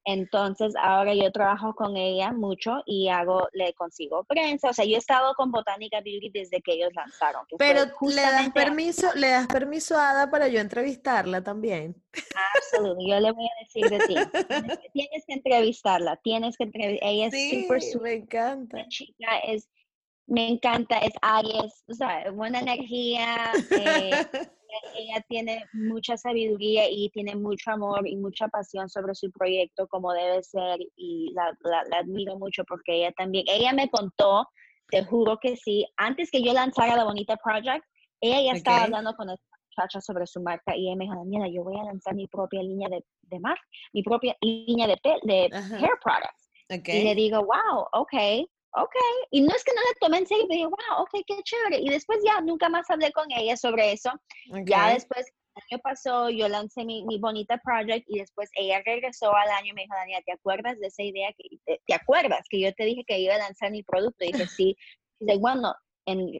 [0.09, 4.69] Entonces ahora yo trabajo con ella mucho y hago, le consigo prensa.
[4.69, 7.45] O sea, yo he estado con Botánica Beauty desde que ellos lanzaron.
[7.47, 12.01] que Pero le das permiso, le das permiso a Ada para yo entrevistarla también.
[12.55, 14.15] Absoluto, yo le voy a decir de ti.
[14.93, 17.11] Tienes que, entrevistarla, tienes que entrevistarla.
[17.11, 18.77] Ella es Sí, súper, súper me encanta.
[18.77, 19.69] la chica, es,
[20.27, 24.11] me encanta, es Aries, o sea, buena energía, eh,
[24.97, 30.11] ella- tiene mucha sabiduría y tiene mucho amor y mucha pasión sobre su proyecto como
[30.13, 34.47] debe ser y la, la- la admiro mucho porque ella también, ella me contó,
[34.89, 37.83] te juro que sí, antes que yo lanzara la Bonita Project,
[38.21, 41.47] ella ya estaba hablando con esta muchacha sobre su marca y ella me dijo, Daniela,
[41.49, 43.61] yo voy a lanzar mi propia línea de, de marca,
[43.93, 46.49] mi propia línea de, de hair products.
[46.69, 46.87] Ok.
[46.89, 48.47] Y le digo, wow, ok,
[48.83, 48.95] ok.
[49.31, 51.79] Y no es que no la tomé en serio, pero digo, wow, ok, qué chévere.
[51.79, 54.11] Y después ya nunca más hablé con ella sobre eso.
[54.65, 54.93] Ya ok.
[54.93, 59.49] después, el año pasó, yo lancé mi, mi bonita project y después ella regresó al
[59.49, 61.33] año y me dijo, Daniela, ¿te acuerdas de esa idea?
[61.37, 64.23] que ¿Te, te acuerdas que yo te dije que iba a lanzar mi producto?
[64.23, 64.77] Y dije, sí.
[65.19, 65.73] Dice, bueno,
[66.05, 66.39] en,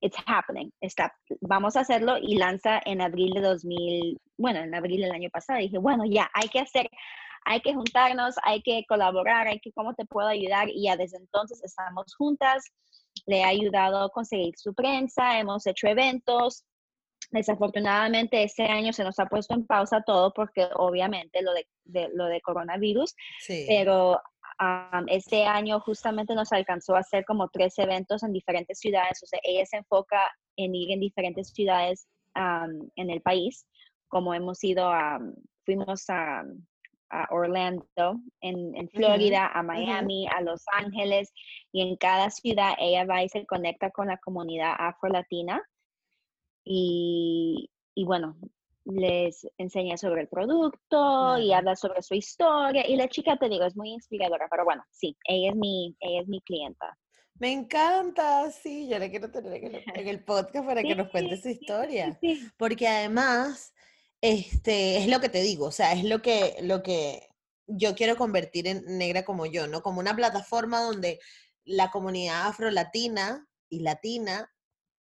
[0.00, 0.70] it's happening.
[0.80, 5.30] Está, vamos a hacerlo y lanza en abril de 2000, bueno, en abril del año
[5.30, 5.60] pasado.
[5.60, 6.90] Y dije, bueno, ya, hay que hacer,
[7.44, 10.68] hay que juntarnos, hay que colaborar, hay que, ¿cómo te puedo ayudar?
[10.68, 12.64] Y ya desde entonces estamos juntas.
[13.26, 16.64] Le he ayudado a conseguir su prensa, hemos hecho eventos.
[17.30, 22.10] Desafortunadamente este año se nos ha puesto en pausa todo porque obviamente lo de, de-
[22.14, 23.64] lo de coronavirus, Sí.
[23.68, 24.20] pero
[25.06, 29.22] este año justamente nos alcanzó a hacer como tres eventos en diferentes ciudades.
[29.22, 30.20] O sea, ella se enfoca
[30.56, 33.66] en ir en diferentes ciudades en el país,
[34.08, 35.18] como hemos ido a,
[35.64, 36.42] fuimos a,
[37.10, 41.32] a Orlando, en, en Florida, a Miami, a Los Ángeles,
[41.72, 45.62] y en cada ciudad ella va y se conecta con la comunidad afro-latina.
[46.64, 48.36] Y, y bueno,
[48.84, 51.54] les enseña sobre el producto y Claro.
[51.54, 52.86] habla sobre su historia.
[52.88, 56.20] Y la chica, te digo, es muy inspiradora, pero bueno, sí, ella es mi, ella
[56.22, 56.96] es mi clienta.
[57.34, 61.08] Me encanta, sí, yo la quiero tener en el, en el podcast para que nos
[61.08, 62.18] cuente su Sí, sí, sí, historia.
[62.20, 62.48] sí.
[62.58, 63.72] Porque además,
[64.20, 67.28] este, es lo que te digo, o sea, es lo que, lo que
[67.66, 69.82] yo quiero convertir en Negra como yo, ¿no?
[69.82, 71.20] Como una plataforma donde
[71.64, 74.52] la comunidad afrolatina y latina,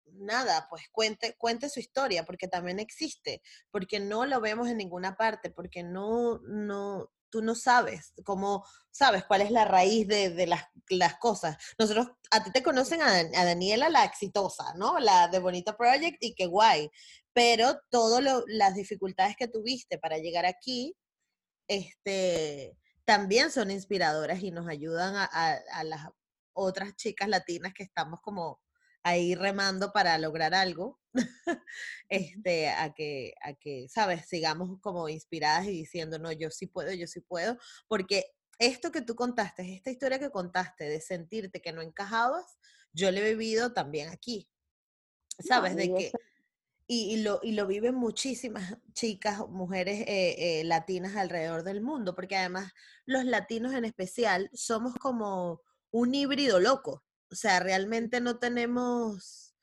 [0.06, 5.16] nada, pues cuente, cuente su historia, porque también existe, porque no lo vemos en ninguna
[5.16, 10.46] parte, porque no, no, tú no sabes cómo, sabes cuál es la raíz de, de
[10.46, 11.56] las, las cosas.
[11.78, 14.98] Nosotros, a ti te conocen a, a Daniela la exitosa, ¿no?
[14.98, 16.90] La de Bonita Project y qué guay,
[17.34, 20.96] pero todas las dificultades que tuviste para llegar aquí,
[21.68, 26.08] este, también son inspiradoras y nos ayudan a, a- a las
[26.54, 28.62] otras chicas latinas que estamos como
[29.02, 31.00] ahí remando para lograr algo,
[32.08, 36.92] este, a que, a que, sabes, sigamos como inspiradas y diciendo, no, yo sí puedo,
[36.92, 38.24] yo sí puedo, porque
[38.58, 42.46] esto que tú contaste, esta historia que contaste de sentirte que no encajabas,
[42.92, 44.48] yo lo he vivido también aquí,
[45.40, 46.12] sabes, de que...
[46.86, 52.36] Y, lo, y lo viven muchísimas chicas, mujeres eh, eh, latinas alrededor del mundo, porque
[52.36, 52.72] además
[53.06, 57.04] los latinos en especial somos como un híbrido loco.
[57.30, 59.54] O sea, realmente no tenemos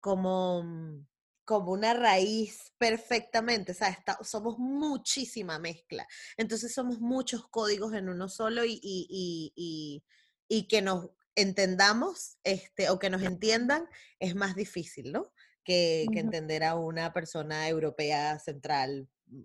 [0.00, 1.06] como, mm,
[1.44, 6.06] como una raíz perfectamente, o sea, somos muchísima mezcla.
[6.36, 10.02] Entonces somos muchos códigos en uno solo y, y,
[10.48, 15.32] y, que nos entendamos este, o que nos entiendan es más difícil, ¿no?
[15.68, 19.42] Que, que entender a una persona europea central mm,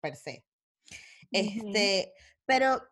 [0.00, 0.44] per se.
[1.30, 2.12] Este,
[2.44, 2.82] pero,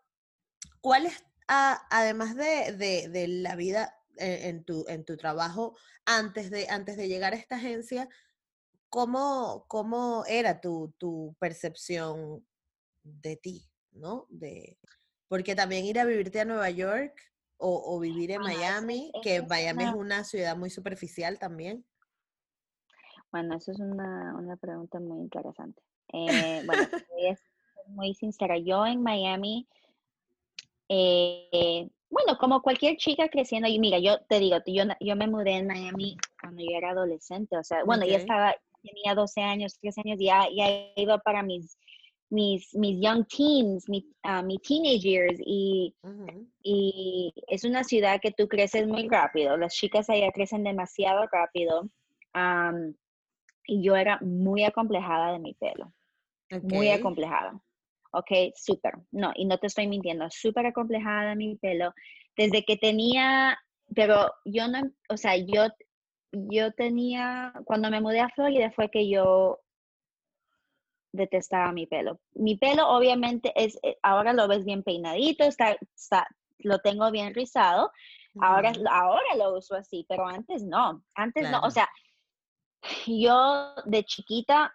[0.80, 6.50] ¿cuál es, además de, de, de, la vida eh, en, tu, en tu trabajo antes
[6.52, 8.08] de, antes de llegar a esta agencia,
[8.88, 12.46] ¿cómo, cómo era tu, tu percepción
[13.02, 14.26] de ti, ¿no?
[14.28, 14.78] De,
[15.26, 17.20] porque también ir a vivirte a Nueva York
[17.60, 21.84] o, vivir en Miami, que Miami es una ciudad muy superficial también.
[23.30, 25.82] Bueno, eso es una, una pregunta muy interesante.
[26.12, 28.58] Eh, bueno, voy a ser muy sincera.
[28.58, 29.66] Yo en Miami
[30.88, 35.52] eh, bueno, como cualquier chica creciendo, y mira, yo te digo, yo, yo me mudé
[35.52, 40.00] en Miami cuando yo era adolescente, o sea, bueno, ya estaba, tenía 12 años, 13
[40.04, 41.76] años, ya, ya iba para mis,
[42.30, 45.94] mis, mis young teens, mi, uh, mi teenage years, y,
[46.62, 51.90] y es una ciudad que tú creces muy rápido, las chicas allá crecen demasiado rápido,
[53.68, 55.92] y yo era muy acomplejada de mi pelo,
[56.62, 57.61] muy acomplejada.
[58.12, 58.94] Ok, súper.
[59.12, 61.92] No, y no te estoy mintiendo, súper acomplejada mi pelo.
[62.35, 63.59] Desde que tenía,
[63.94, 65.66] pero yo no, o sea, yo,
[66.33, 69.61] yo tenía, cuando me mudé a Florida fue que yo
[71.12, 72.20] detestaba mi pelo.
[72.35, 76.26] Mi pelo obviamente es, eh, ahora lo ves bien peinadito, está, está
[76.61, 77.92] lo tengo bien rizado.
[78.40, 81.04] Ahora, ahora lo uso así, pero antes no.
[81.14, 81.88] Antes no, o sea,
[83.06, 84.72] yo de chiquita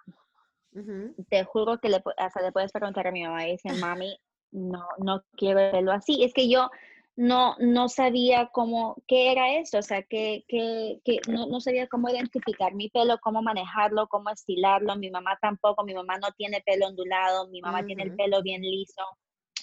[1.30, 4.18] te juro que le, hasta le puedes preguntar a mi mamá y dice, mami,
[4.52, 6.24] no, no quiero verlo así.
[6.24, 6.70] Es que yo
[7.16, 11.88] no, no sabía cómo, qué era eso, o sea, que, que, que no, no, sabía
[11.88, 14.96] cómo identificar mi pelo, cómo manejarlo, cómo estilarlo.
[14.96, 18.62] Mi mamá tampoco, mi mamá no tiene pelo ondulado, mi mamá tiene el pelo bien
[18.62, 19.04] liso.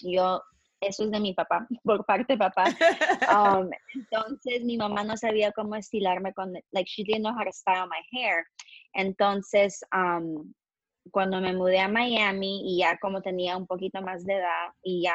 [0.03, 0.43] Yo,
[0.81, 2.65] eso es de mi papá, por parte de papá.
[3.31, 7.53] Um, entonces, mi mamá no sabía cómo estilarme con, like, she didn't know how to
[7.53, 8.45] style my hair.
[8.95, 10.53] Entonces, um,
[11.13, 15.03] cuando me mudé a Miami y ya como tenía un poquito más de edad y
[15.03, 15.15] ya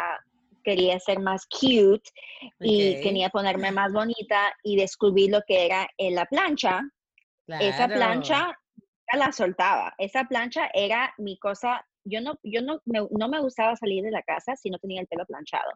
[0.63, 2.10] quería ser más cute
[2.60, 6.82] y quería ponerme más bonita y descubrí lo que era en la plancha.
[7.47, 8.58] Esa plancha
[9.13, 9.93] la soltaba.
[9.97, 11.86] Esa plancha era mi cosa.
[12.05, 15.01] Yo no, yo no me, no me gustaba salir de la casa si no tenía
[15.01, 15.71] el pelo planchado.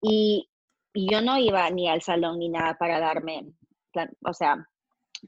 [0.00, 0.48] Y,
[0.94, 3.52] y yo no iba ni al salón ni nada para darme,
[4.24, 4.66] o sea,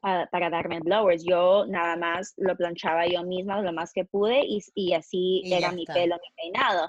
[0.01, 1.25] para, darme blowers.
[1.25, 5.73] Yo nada más lo planchaba yo misma lo más que pude y, y así era
[5.73, 6.89] mi pelo, mi peinado.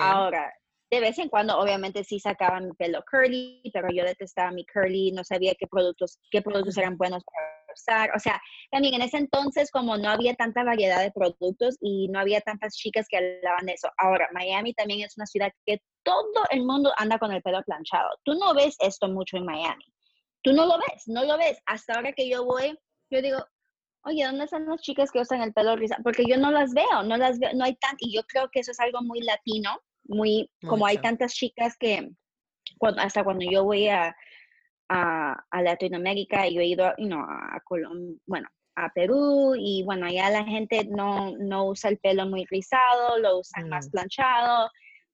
[0.00, 0.52] Ahora,
[0.90, 5.12] de vez en cuando, obviamente sí sacaba mi pelo curly, pero yo detestaba mi curly,
[5.12, 8.10] no sabía qué productos, qué productos eran buenos para usar.
[8.14, 12.20] O sea, también en ese entonces, como no había tanta variedad de productos y no
[12.20, 13.88] había tantas chicas que hablaban de eso.
[13.98, 18.08] Ahora, Miami también es una ciudad que todo el mundo anda con el pelo planchado.
[18.24, 19.84] Tú no ves esto mucho en Miami
[20.42, 21.60] tú no lo ves, no lo ves.
[21.66, 22.78] Hasta ahora que yo voy,
[23.10, 23.38] yo digo,
[24.04, 26.02] oye, ¿dónde están las chicas que usan el pelo rizado?
[26.02, 28.60] Porque yo no las veo, no las veo, no hay tan, y yo creo que
[28.60, 32.10] eso es algo muy latino, muy, como hay tantas chicas que,
[32.96, 34.14] hasta cuando yo voy a,
[34.88, 40.06] a, a Latinoamérica, yo he ido, you know, a Colombia, bueno, a Perú, y bueno,
[40.06, 43.90] allá la gente no, no usa el pelo muy rizado, lo usan más mm.
[43.90, 44.70] planchado,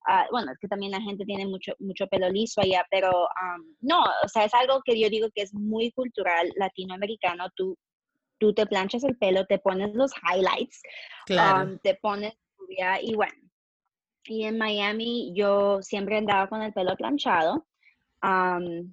[0.07, 3.27] Ah, bueno, es que también la gente tiene mucho, mucho pelo liso allá, pero
[3.81, 7.49] no, o sea, es algo que yo digo que es muy cultural latinoamericano.
[7.55, 7.75] Tú,
[8.37, 10.81] tú te planchas el pelo, te pones los highlights,
[11.81, 12.33] te pones
[13.01, 13.33] y bueno.
[14.27, 17.65] Y en Miami yo siempre andaba con el pelo planchado.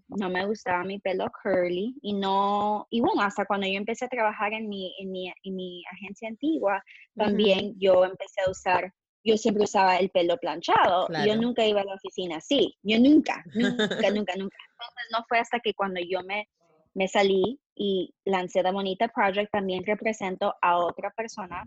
[0.09, 4.09] No me gustaba mi pelo curly y no, y bueno, hasta cuando yo empecé a
[4.09, 6.83] trabajar en mi, en mi, en mi agencia antigua,
[7.17, 8.93] también yo empecé a usar
[9.25, 11.07] yo siempre usaba el pelo planchado.
[11.25, 12.77] Yo nunca iba a la oficina así.
[12.83, 14.57] Yo nunca, nunca, nunca, nunca.
[14.73, 16.49] Entonces no fue hasta que cuando yo me,
[16.95, 21.65] me salí y lancé The Bonita Project, también represento a otra persona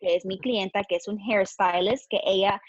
[0.00, 2.60] que es mi clienta, que es un hairstylist, que ella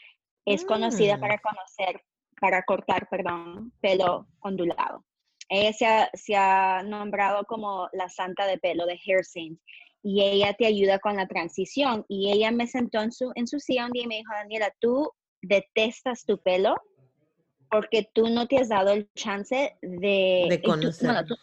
[0.46, 1.20] es conocida mm.
[1.20, 2.02] para conocer,
[2.40, 5.04] para cortar, perdón, pelo ondulado.
[5.50, 9.62] ella se ha, se ha, nombrado como la santa de pelo de Hair Saints
[10.04, 12.06] y ella te ayuda con la transición.
[12.08, 14.74] Y ella me sentó en su, en su silla un día y me dijo, Daniela,
[14.80, 15.12] tú
[15.42, 16.76] detestas tu pelo
[17.70, 21.36] porque tú no te has dado el chance de, de conocerlo.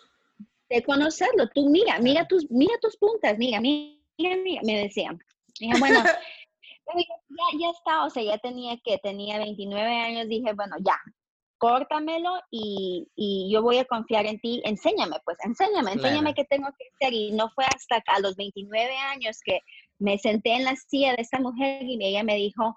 [0.71, 1.49] de conocerlo.
[1.55, 5.19] Tú mira, mira tus, mira tus puntas, mira, mira, mira, me decían.
[5.59, 6.03] Dije, bueno,
[6.87, 10.99] ya, ya está, o sea, ya tenía que, tenía 29 años, dije, bueno, ya,
[11.59, 16.69] córtamelo y, y, yo voy a confiar en ti, enséñame, pues, enséñame, enséñame qué tengo
[16.79, 17.15] que hacer.
[17.15, 19.61] Y no fue hasta a los 29 años que
[19.99, 22.77] me senté en la silla de esa mujer y ella me dijo,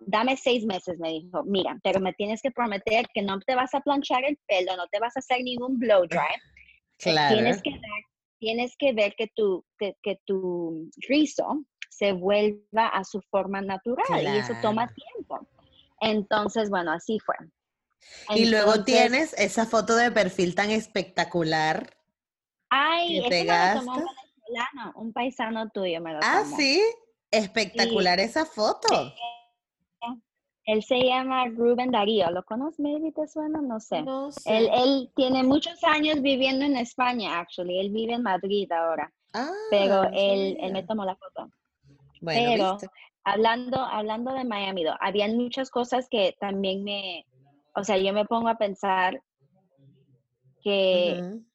[0.00, 3.74] dame seis meses, me dijo, mira, pero me tienes que prometer que no te vas
[3.74, 6.34] a planchar el pelo, no te vas a hacer ningún blow dry.
[6.98, 7.34] Claro.
[7.34, 7.70] Tienes que,
[8.38, 14.22] tienes que ver que tu, que, que tu rizo se vuelva a su forma natural
[14.22, 15.46] y eso toma tiempo.
[16.00, 17.34] Entonces, bueno, así fue.
[18.34, 21.96] y luego tienes esa foto de perfil tan espectacular.
[22.70, 23.86] Ay, que te gastas.
[23.86, 26.82] un venezolano, un paisano tuyo me lo Ah, sí,
[27.30, 29.12] espectacular esa foto.
[30.68, 32.30] Él se llama Rubén Darío.
[32.30, 32.78] ¿Lo conoces?
[32.78, 34.02] Maybe te suena, no sé.
[34.02, 34.54] No sé.
[34.54, 37.80] Él, él, tiene muchos años viviendo en España, actually.
[37.80, 39.10] Él vive en Madrid ahora.
[39.32, 41.50] Ah, pero él, él, me tomó la foto.
[42.20, 42.88] Bueno, pero ¿viste?
[43.24, 47.24] hablando, hablando de Miami, habían muchas cosas que también me,
[47.74, 49.22] o sea, yo me pongo a pensar
[50.62, 51.47] que uh -huh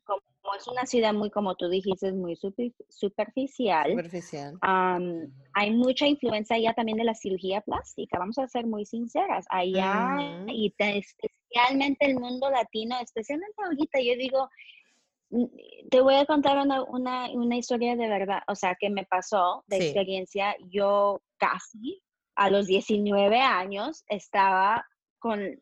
[0.43, 4.53] como es una ciudad muy, como tú dijiste, muy superficial, superficial.
[4.55, 9.45] Um, hay mucha influencia allá también de la cirugía plástica, vamos a ser muy sinceras,
[9.49, 10.45] allá uh -huh.
[10.49, 14.49] y te, especialmente el mundo latino, especialmente ahorita, yo digo,
[15.89, 19.63] te voy a contar una, una, una historia de verdad, o sea, que me pasó
[19.67, 19.83] de sí.
[19.85, 22.03] experiencia, yo casi
[22.35, 24.85] a los 19 años estaba
[25.19, 25.57] con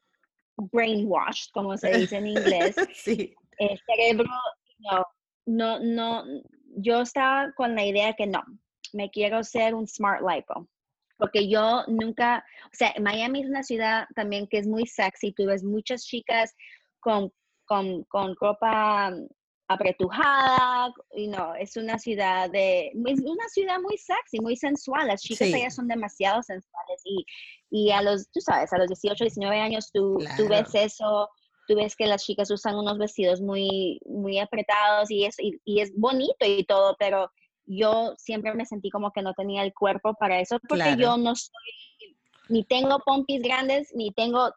[0.57, 3.35] brainwashed, como se dice en inglés, sí.
[3.59, 4.29] el cerebro
[4.81, 5.05] no,
[5.45, 6.23] no, no,
[6.77, 8.43] yo estaba con la idea que no,
[8.93, 10.67] me quiero hacer un smart lipo.
[11.17, 15.45] Porque yo nunca, o sea, Miami es una ciudad también que es muy sexy, tú
[15.45, 16.55] ves muchas chicas
[16.99, 17.31] con,
[17.65, 19.13] con, con ropa
[19.67, 25.21] apretujada, y no, es una ciudad de, es una ciudad muy sexy, muy sensual, las
[25.21, 25.53] chicas sí.
[25.53, 27.25] allá son demasiado sensuales y,
[27.69, 30.35] y a los, tú sabes, a los 18, 19 años tú, claro.
[30.37, 31.29] tú ves eso,
[31.67, 35.81] tú ves que las chicas usan unos vestidos muy, muy apretados y es, y, y,
[35.81, 37.31] es bonito y todo, pero
[37.65, 41.01] yo siempre me sentí como que no tenía el cuerpo para eso porque claro.
[41.01, 41.51] yo no soy,
[42.49, 44.51] ni tengo pompis grandes, ni tengo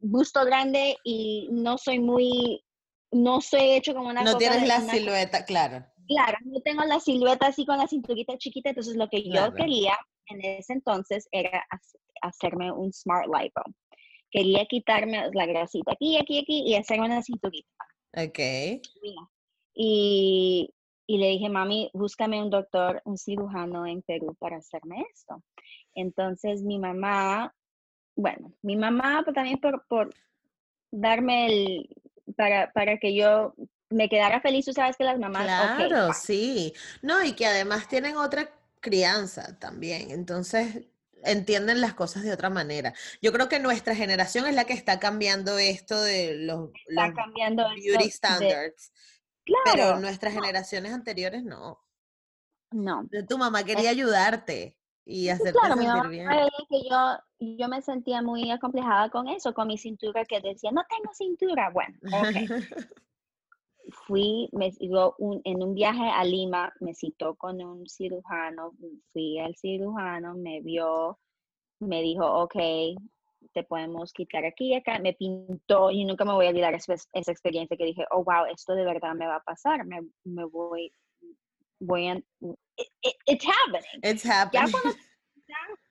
[0.00, 2.62] busto grande y no soy muy,
[3.10, 4.22] no soy hecho como una...
[4.22, 5.86] No tienes la una, silueta, claro.
[6.06, 9.50] Claro, no tengo la silueta así con la cinturita chiquita, entonces lo que claro.
[9.50, 9.96] yo quería
[10.26, 11.64] en ese entonces era
[12.22, 13.62] hacerme un smart lipo
[14.30, 17.68] quería quitarme la grasita aquí, aquí, aquí y hacer una cinturita.
[18.16, 18.38] Ok.
[19.74, 20.74] Y,
[21.06, 25.42] y, le dije, mami, búscame un doctor, un cirujano en Perú para hacerme esto.
[25.94, 27.54] Entonces mi mamá,
[28.16, 30.14] bueno, mi mamá pues, también por, por
[30.90, 31.88] darme el,
[32.36, 33.54] para, para que yo
[33.90, 35.44] me quedara feliz, tú sabes que las mamás...
[35.44, 36.72] Claro, okay, sí.
[37.02, 38.50] No, y que además tienen otra
[38.80, 40.10] crianza también.
[40.10, 40.84] Entonces,
[41.24, 42.94] entienden las cosas de otra manera.
[43.20, 47.16] Yo creo que nuestra generación es la que está cambiando esto de los, está los
[47.16, 48.92] cambiando beauty standards.
[48.92, 48.98] De...
[49.44, 50.40] Claro, pero nuestras no.
[50.42, 51.80] generaciones anteriores no.
[52.70, 53.08] No.
[53.28, 56.28] Tu mamá quería ayudarte y hacerte claro, sentir mi mamá bien.
[56.68, 60.84] Que yo, yo me sentía muy acomplejada con eso, con mi cintura que decía, no
[60.88, 61.70] tengo cintura.
[61.70, 62.46] Bueno, okay.
[63.90, 68.72] fui, me digo, un, en un viaje a Lima, me citó con un cirujano,
[69.12, 71.18] fui al cirujano, me vio,
[71.80, 72.56] me dijo, ok,
[73.52, 76.94] te podemos quitar aquí y acá, me pintó y nunca me voy a olvidar esa,
[76.94, 80.44] esa experiencia que dije, oh, wow, esto de verdad me va a pasar, me, me
[80.44, 80.92] voy,
[81.80, 84.00] voy a, it, it, it's happening.
[84.02, 84.66] It's happening.
[84.66, 84.98] Ya cuando,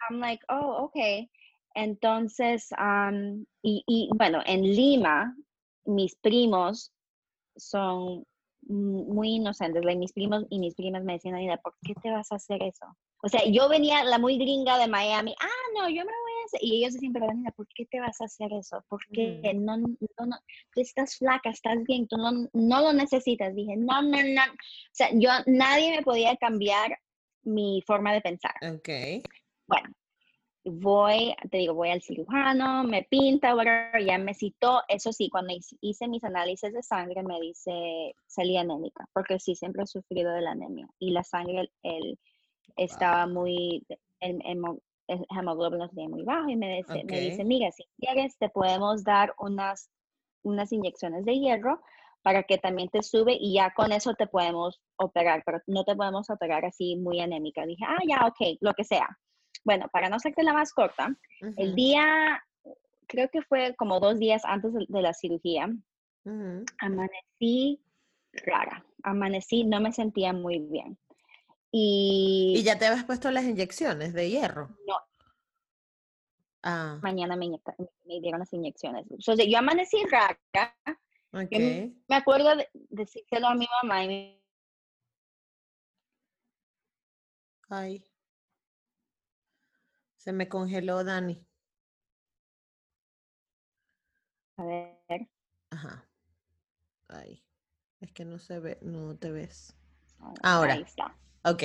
[0.09, 1.27] I'm like, oh, ok.
[1.75, 5.35] Entonces, um, y, y bueno, en Lima,
[5.85, 6.91] mis primos
[7.57, 8.25] son
[8.61, 9.83] muy inocentes.
[9.83, 12.61] Like, mis primos y mis primas me decían, Anita, ¿por qué te vas a hacer
[12.63, 12.85] eso?
[13.23, 16.41] O sea, yo venía la muy gringa de Miami, ah, no, yo me lo voy
[16.41, 16.59] a hacer.
[16.61, 18.83] Y ellos decían, pero Anita, ¿por qué te vas a hacer eso?
[18.89, 19.65] Porque mm.
[19.65, 19.87] no, no,
[20.25, 20.37] no,
[20.73, 23.55] tú estás flaca, estás bien, tú no, no lo necesitas.
[23.55, 24.41] Dije, no, no, no.
[24.41, 26.97] O sea, yo, nadie me podía cambiar
[27.43, 28.53] mi forma de pensar.
[28.61, 28.89] Ok.
[29.67, 29.89] Bueno,
[30.69, 34.81] voy, te digo, voy al cirujano, me pinta, whatever, ya me citó.
[34.87, 39.83] Eso sí, cuando hice mis análisis de sangre me dice salí anémica, porque sí, siempre
[39.83, 40.87] he sufrido de la anemia.
[40.99, 42.19] Y la sangre, el,
[42.75, 43.33] estaba wow.
[43.33, 43.85] muy,
[44.19, 44.61] el, el,
[45.07, 47.05] el hemoglobina tenía muy bajo y me dice, okay.
[47.05, 49.89] me dice, mira, si quieres te podemos dar unas,
[50.43, 51.81] unas inyecciones de hierro
[52.21, 55.95] para que también te sube y ya con eso te podemos operar, pero no te
[55.95, 57.65] podemos operar así muy anémica.
[57.65, 59.07] Dije, ah, ya, ok, lo que sea.
[59.63, 61.15] Bueno, para no hacerte la más corta,
[61.57, 62.43] el día,
[63.07, 65.69] creo que fue como dos días antes de, la cirugía,
[66.79, 67.81] amanecí
[68.45, 70.97] rara, amanecí, no me sentía muy bien.
[71.71, 74.69] Y, ¿Y ya te habías puesto las inyecciones de hierro?
[74.87, 74.95] No.
[76.63, 76.99] Ah.
[77.01, 79.05] Mañana me, me, dieron las inyecciones.
[79.09, 80.39] Entonces, yo amanecí rara.
[81.31, 81.93] Okay.
[82.07, 84.41] me acuerdo de, decírselo a mi mamá y
[87.69, 88.03] Ay.
[90.27, 91.41] Se me congeló Dani.
[94.57, 95.29] A ver.
[95.69, 96.05] Ajá.
[97.07, 97.45] Ay.
[98.01, 99.73] Es que no se ve, no te ves.
[100.43, 100.73] Ahora.
[100.73, 101.15] Ahí está.
[101.45, 101.63] Ok,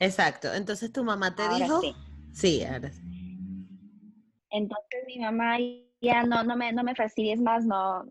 [0.00, 0.52] exacto.
[0.52, 1.80] Entonces tu mamá te dijo.
[1.80, 1.96] Sí.
[2.34, 3.00] sí, ahora sí.
[4.50, 5.56] Entonces mi mamá
[6.02, 8.04] ya no, no me, no me fastidies más, no,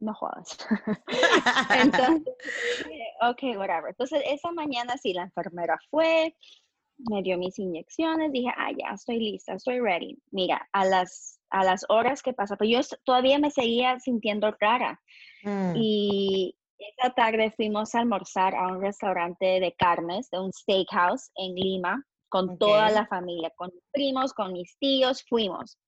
[0.00, 0.58] no jodas.
[1.70, 2.34] Entonces,
[3.22, 3.88] ok, whatever.
[3.88, 6.36] Entonces esa mañana sí, la enfermera fue,
[6.98, 10.18] me dio mis inyecciones, dije, ah, ya, estoy lista, estoy ready.
[10.30, 15.00] Mira, a las, a las horas que pasan, pues yo todavía me seguía sintiendo rara.
[15.44, 15.72] Mm.
[15.76, 21.54] Y esa tarde fuimos a almorzar a un restaurante de carnes, de un steakhouse en
[21.54, 25.78] Lima, con toda la familia, con primos, con mis tíos, fuimos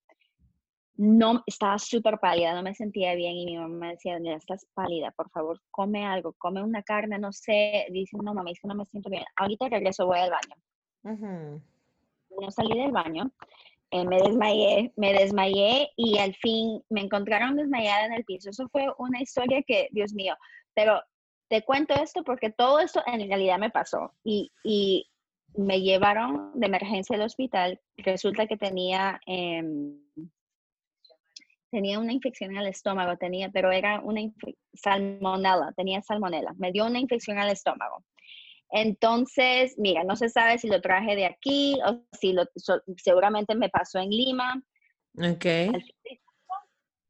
[1.03, 4.67] no, estaba súper pálida, no me sentía bien y mi mamá me decía, mira, estás
[4.75, 8.69] pálida, por favor, come algo, come una carne, no sé, dice, no, mamá, es que
[8.69, 10.55] no me siento bien, ahorita regreso, voy al baño.
[11.03, 13.31] No salí del baño,
[13.91, 18.51] eh, me desmayé, me desmayé y al fin me encontraron desmayada en el piso.
[18.51, 20.37] Eso fue una historia que, Dios mío,
[20.75, 21.03] pero
[21.49, 25.11] te cuento esto porque todo esto en realidad me pasó y, y
[25.55, 27.81] me llevaron de emergencia al hospital.
[27.97, 29.21] Resulta que tenía...
[29.27, 29.63] Eh,
[31.71, 34.21] tenía una infección el estómago, tenía, pero era una
[34.75, 38.05] salmonella, tenía salmonella, me dio una infección al estómago.
[38.71, 42.45] Entonces, mira, no se sabe si lo traje de aquí o si lo,
[42.97, 44.63] seguramente me pasó en Lima.
[45.19, 45.47] Ok.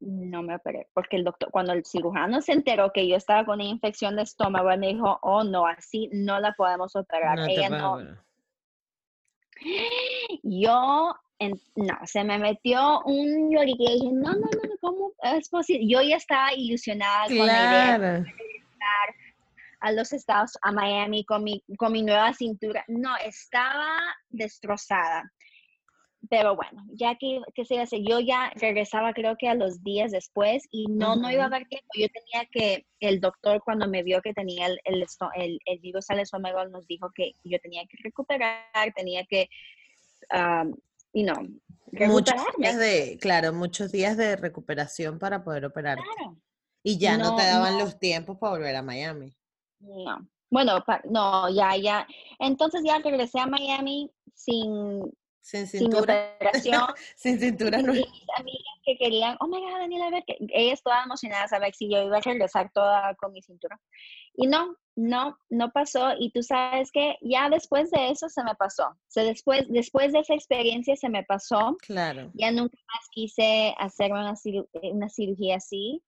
[0.00, 3.60] No me operé, porque el doctor, cuando el cirujano se enteró que yo estaba con
[3.60, 7.38] una infección de estómago, me dijo, oh no, así no la podemos operar.
[7.46, 7.98] Ella no.
[10.42, 11.14] Yo
[11.76, 15.86] no, se me metió un llorique y dije, no, no, no, ¿cómo es posible?
[15.86, 19.14] Yo ya estaba ilusionada con la idea de regresar
[19.80, 22.84] a los Estados, a Miami con mi, con mi nueva cintura.
[22.88, 23.88] No, estaba
[24.28, 25.32] destrozada.
[26.28, 30.12] Pero bueno, ya que, que se hace, yo ya regresaba creo que a los días
[30.12, 31.88] después y no, no iba a haber tiempo.
[31.98, 35.06] Yo tenía que, el doctor cuando me vio que tenía el, el,
[35.36, 39.48] el, el virus al estómago nos dijo que yo tenía que recuperar, tenía que
[40.34, 40.74] um,
[41.12, 41.34] y no,
[42.06, 45.98] muchos días de, claro, muchos días de recuperación para poder operar.
[46.82, 49.34] Y ya no, te daban los tiempos para volver a Miami.
[49.80, 50.26] No.
[50.50, 52.06] Bueno, no, ya, ya.
[52.38, 55.00] Entonces ya regresé a Miami sin,
[55.40, 56.34] sin cintura.
[56.34, 56.82] operación.
[57.16, 57.78] sin cintura.
[57.78, 57.94] No.
[57.94, 61.52] Y mis amigas que querían, oh my God, Daniela, a ver, que ellas todas emocionadas
[61.52, 63.80] a ver si yo iba a regresar toda con mi cintura.
[64.34, 66.14] Y no, no, no pasó.
[66.18, 68.88] Y tú sabes que ya después de eso se me pasó.
[68.88, 71.76] O sea, después, después de esa experiencia se me pasó.
[71.86, 72.32] Claro.
[72.34, 74.34] Ya nunca más quise hacer una,
[74.82, 76.02] una cirugía así.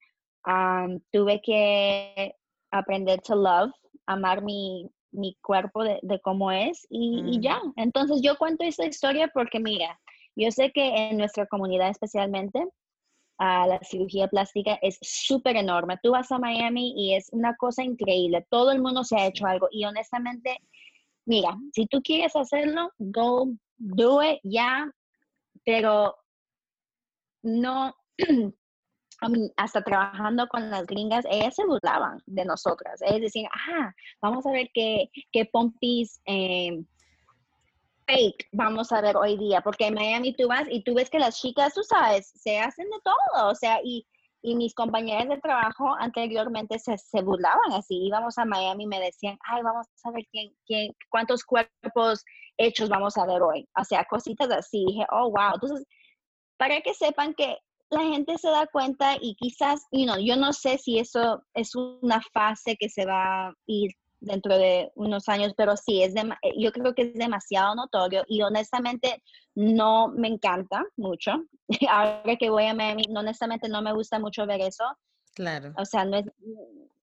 [1.13, 2.35] tuve que
[2.73, 3.71] aprender to love,
[4.07, 7.61] amar mi, mi cuerpo de, de cómo es y, y, ya.
[7.77, 10.01] Entonces yo cuento esta historia porque mira,
[10.35, 12.67] yo sé que en nuestra comunidad especialmente,
[13.39, 15.99] la cirugía plástica es súper enorme.
[16.03, 18.47] Tú vas a Miami y es una cosa increíble.
[18.51, 20.59] Todo el mundo se ha hecho algo y honestamente,
[21.25, 23.49] mira, si tú quieres hacerlo, go,
[23.79, 24.91] do it, ya,
[25.65, 26.17] pero
[27.43, 27.95] no,
[29.57, 33.01] hasta trabajando con las gringas, ellas se burlaban de nosotras.
[33.03, 36.85] Ellas decían, ah, vamos a ver qué, qué pompis eh,
[38.07, 41.19] fake vamos a ver hoy día, porque en Miami tú vas y tú ves que
[41.19, 44.07] las chicas, tú sabes, se hacen de todo, o sea, y,
[44.43, 49.01] y mis compañeras de trabajo anteriormente se, se, burlaban así, íbamos a Miami y me
[49.01, 52.25] decían, ay, vamos a ver quién, quién, cuántos cuerpos
[52.59, 55.87] hechos vamos a ver hoy, o sea, cositas así, dije, oh, wow, entonces,
[56.59, 57.59] para que sepan que
[57.93, 61.75] la gente se da cuenta y quizás, you know, yo no sé si eso es
[61.75, 66.25] una fase que se va a ir dentro de unos años, pero sí, es eh,
[66.57, 69.23] yo creo que es demasiado notorio y honestamente
[69.55, 71.33] no me encanta mucho.
[71.91, 74.85] Ahora que voy a Miami, honestamente no me gusta mucho ver eso.
[75.35, 75.73] Claro.
[75.77, 76.27] O sea, no es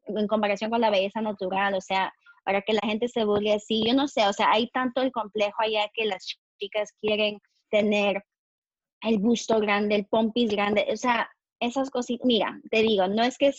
[0.06, 2.12] en comparación con la belleza natural, o sea,
[2.44, 5.12] para que la gente se burle así, yo no sé, o sea, hay tanto el
[5.12, 6.26] complejo allá que las
[6.60, 8.24] chicas quieren tener
[9.02, 11.30] el busto grande, el pompis grande, o sea,
[11.60, 13.54] esas cositas, mira, te digo, no es que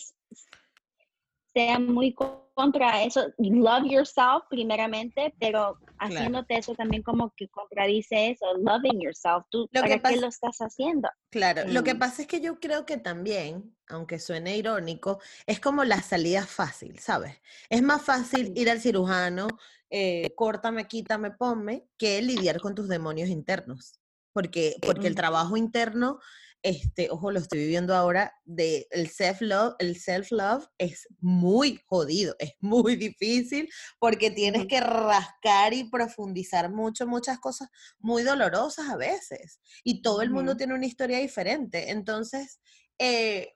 [1.53, 2.15] sea muy
[2.53, 3.27] contra eso.
[3.37, 9.45] Love yourself primeramente, pero haciéndote eso también como que contradice eso, loving yourself.
[9.49, 11.09] ¿Tú lo para qué lo estás haciendo?
[11.29, 11.99] Claro, lo que mm.
[11.99, 16.99] pasa es que yo creo que también, aunque suene irónico, es como la salida fácil,
[16.99, 17.39] ¿sabes?
[17.69, 19.47] Es más fácil ir al cirujano,
[19.89, 24.00] eh, córtame, quítame, ponme, que lidiar con tus demonios internos.
[24.33, 26.19] Porque, porque el trabajo interno
[26.63, 32.53] este, ojo, lo estoy viviendo ahora, de el self-love, el self-love es muy jodido, es
[32.59, 33.67] muy difícil
[33.99, 39.59] porque tienes que rascar y profundizar mucho, muchas cosas muy dolorosas a veces.
[39.83, 41.89] Y todo el mundo tiene una historia diferente.
[41.89, 42.59] Entonces,
[42.99, 43.55] eh,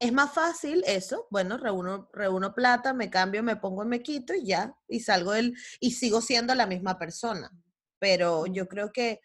[0.00, 4.46] es más fácil eso, bueno, reúno, reúno plata, me cambio, me pongo, me quito y
[4.46, 7.52] ya, y salgo del, y sigo siendo la misma persona.
[8.00, 9.20] Pero yo creo que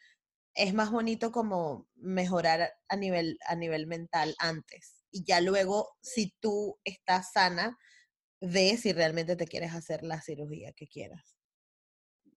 [0.56, 5.06] es más bonito como mejorar a nivel, a nivel mental antes.
[5.12, 7.78] Y ya luego, si tú estás sana,
[8.42, 11.38] ve si realmente te quieres hacer la cirugía que quieras.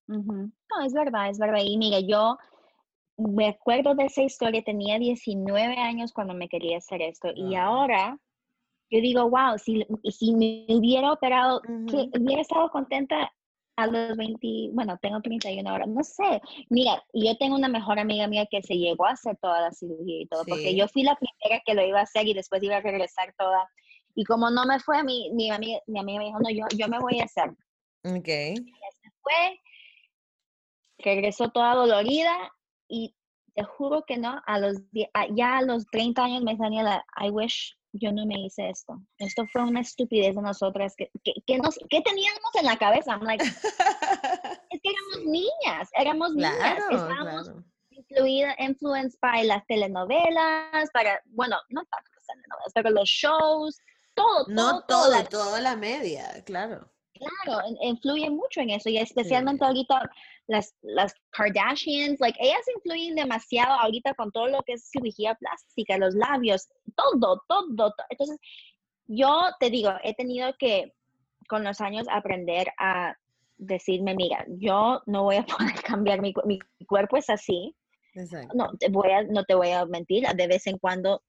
[0.06, 0.50] No,
[0.84, 1.60] es verdad, es verdad.
[1.62, 2.38] Y mira, yo
[3.18, 7.28] me acuerdo de esa historia, tenía 19 años cuando me quería hacer esto.
[7.34, 8.18] Y ahora
[8.90, 13.30] yo digo, wow, si, si me hubiera operado, que hubiera estado contenta
[13.78, 16.42] a los 20, bueno, tengo 31 ahora, no sé.
[16.68, 20.22] Mira, yo tengo una mejor amiga mía que se llegó a hacer toda la cirugía
[20.22, 22.76] y todo, porque yo fui la primera que lo iba a hacer y después iba
[22.76, 23.70] a regresar toda.
[24.16, 26.66] Y como no me fue a mí, mi amiga, mi amiga me dijo, no, yo,
[26.76, 27.50] yo me voy a hacer.
[28.02, 28.26] Ok.
[28.26, 29.60] se fue,
[30.98, 32.34] regresó toda dolorida
[32.88, 33.14] y
[33.54, 34.76] te juro que no, a los,
[35.36, 39.00] ya a los 30 años me salía la, I wish yo no me hice esto.
[39.18, 40.94] Esto fue una estupidez de nosotras.
[40.96, 41.10] ¿Qué,
[41.46, 43.12] que, nos, ¿qué teníamos en la cabeza?
[43.12, 43.44] I'm like,
[44.70, 46.78] es que éramos niñas, éramos niñas.
[46.90, 47.52] Estábamos
[47.98, 53.78] influida, influenced by las telenovelas, para, bueno, no tanto las telenovelas, pero los shows,
[54.14, 54.54] todo, todo.
[54.54, 56.90] No todo, toda la media, claro.
[57.14, 60.08] Claro, influye mucho en eso y especialmente ahorita
[60.48, 65.98] las, las Kardashians, like, ellas influyen demasiado ahorita con todo lo que es cirugía plástica,
[65.98, 67.94] los labios, todo, todo, todo.
[68.08, 68.38] Entonces,
[69.06, 70.94] yo te digo, he tenido que
[71.48, 73.14] con los años aprender a
[73.58, 77.76] decirme, mira, yo no voy a poder cambiar mi, mi cuerpo es así.
[78.54, 81.22] No te voy a, no te voy a mentir, de vez en cuando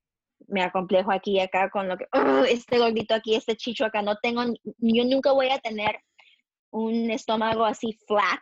[0.48, 2.08] me acomplejo aquí y acá con lo que,
[2.50, 4.44] este gordito aquí, este chicho acá, no tengo,
[4.78, 6.00] yo nunca voy a tener
[6.72, 8.40] un estómago así flat,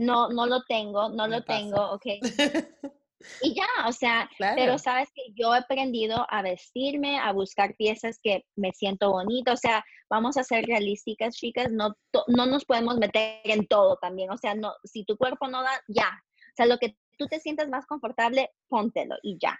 [0.00, 2.06] no, no lo tengo, no lo tengo, ok.
[3.42, 8.18] y ya, o sea, pero sabes que yo he aprendido a vestirme, a buscar piezas
[8.22, 11.94] que me siento bonita, o sea, vamos a ser realísticas, chicas, no,
[12.28, 15.80] no nos podemos meter en todo también, o sea, no, si tu cuerpo no da,
[15.88, 19.58] ya, o sea, lo que tú te sientas más confortable, póntelo y ya.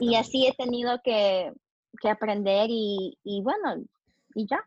[0.00, 1.52] Y así he tenido que,
[2.00, 3.84] que aprender y, y, bueno,
[4.34, 4.64] y ya.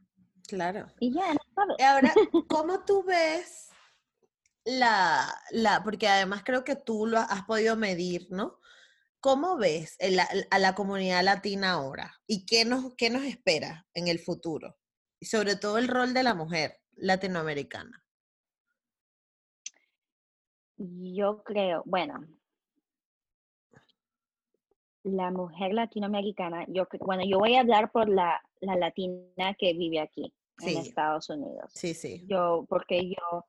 [0.48, 0.88] Claro.
[1.00, 1.34] Y ya,
[1.78, 2.14] Y ahora,
[2.48, 3.69] ¿cómo tú ves
[4.70, 8.60] la, la, porque además creo que tú lo has podido medir, ¿no?
[9.20, 9.98] ¿Cómo ves
[10.50, 12.16] a la comunidad latina ahora?
[12.26, 14.78] ¿Y qué nos, qué nos espera en el futuro?
[15.20, 18.02] Y sobre todo el rol de la mujer latinoamericana.
[20.78, 22.26] Yo creo, bueno,
[25.04, 30.00] la mujer latinoamericana, yo, bueno, yo voy a hablar por la, la latina que vive
[30.00, 31.72] aquí en Estados Unidos.
[31.74, 32.26] Sí, sí.
[32.28, 33.46] Yo, porque yo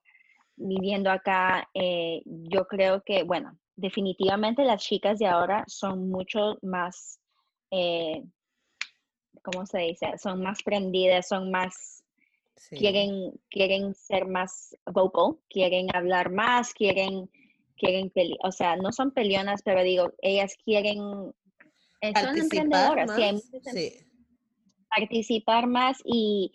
[0.60, 7.18] viviendo acá, eh, yo creo que, bueno, definitivamente las chicas de ahora son mucho más,
[7.70, 8.22] eh,
[9.42, 10.18] ¿cómo se dice?
[10.18, 12.04] Son más prendidas, son más,
[12.70, 17.30] quieren, quieren ser más vocal, quieren hablar más, quieren,
[17.76, 23.10] quieren, o sea, no son peleonas, pero digo, ellas quieren son emprendedoras,
[23.72, 24.06] sí,
[24.94, 26.52] participar más y,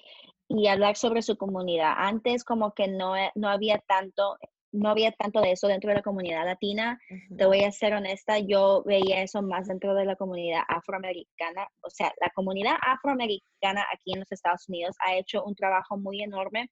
[0.47, 1.93] y, hablar sobre su comunidad.
[1.97, 4.37] Antes como que no, eh, no había tanto
[4.71, 6.99] no había tanto de eso dentro de la comunidad latina.
[7.37, 11.65] Te voy a ser honesta, yo veía eso más dentro de la comunidad afroamericana.
[11.81, 16.21] O sea, la comunidad afroamericana aquí en los Estados Unidos ha hecho un trabajo muy
[16.21, 16.69] enorme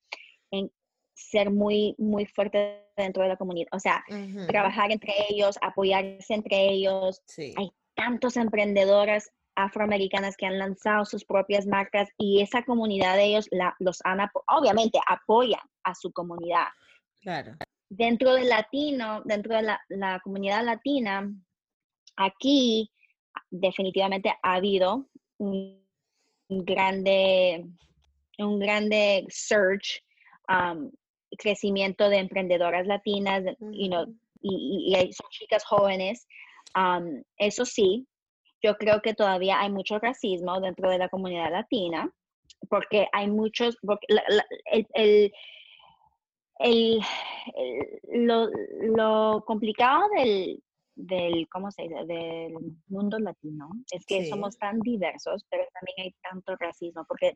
[0.51, 0.69] en
[1.13, 3.69] ser muy, muy fuerte dentro de la comunidad.
[3.71, 4.03] O sea,
[4.49, 7.21] trabajar entre ellos, apoyarse entre ellos.
[7.25, 7.55] Sí
[7.95, 13.75] tantos emprendedoras afroamericanas que han lanzado sus propias marcas y esa comunidad de ellos la,
[13.79, 16.67] los han, obviamente apoyan a su comunidad.
[17.21, 17.55] Claro.
[17.89, 21.31] Dentro del latino, dentro de la, la comunidad latina,
[22.15, 22.91] aquí
[23.49, 25.81] definitivamente ha habido un,
[26.49, 27.65] grande,
[28.39, 30.01] un grande surge,
[30.49, 30.91] um,
[31.37, 34.05] crecimiento de emprendedoras latinas, you know,
[34.41, 36.27] y, y, son chicas jóvenes
[37.37, 38.07] eso sí,
[38.63, 42.09] yo creo que todavía hay mucho racismo dentro de la comunidad latina.
[42.69, 44.07] porque hay muchos, porque
[44.95, 45.31] el,
[46.59, 46.99] el,
[48.11, 48.47] lo,
[48.95, 50.63] lo, complicado del,
[50.95, 52.05] del, ¿cómo se dice?
[52.05, 52.55] Del
[52.87, 57.35] mundo latino es que somos tan diversos, pero también hay tanto racismo, porque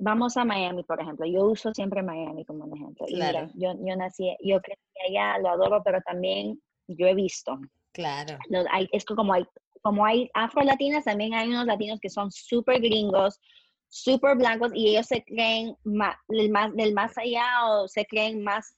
[0.00, 3.06] vamos a Miami, por ejemplo, yo uso siempre Miami como un ejemplo.
[3.06, 3.48] Claro.
[3.54, 7.58] yo, yo nací, yo crecí allá, lo adoro, pero también yo he visto.
[7.92, 8.38] Claro.
[8.70, 9.44] hay, es como hay,
[9.82, 13.40] como hay afro-latinas, también hay unos latinos que son súper gringos,
[13.88, 18.42] súper blancos y ellos se creen más, del, más, del más allá o se creen
[18.42, 18.74] más,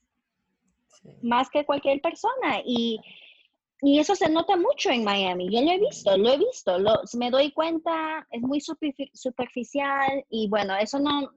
[1.23, 2.61] más que cualquier persona.
[2.65, 2.99] Y,
[3.83, 5.55] y eso se nota mucho en Miami.
[5.55, 10.49] Yo lo he visto, lo he visto, lo, me doy cuenta, es muy superficial y
[10.49, 11.31] bueno, eso no,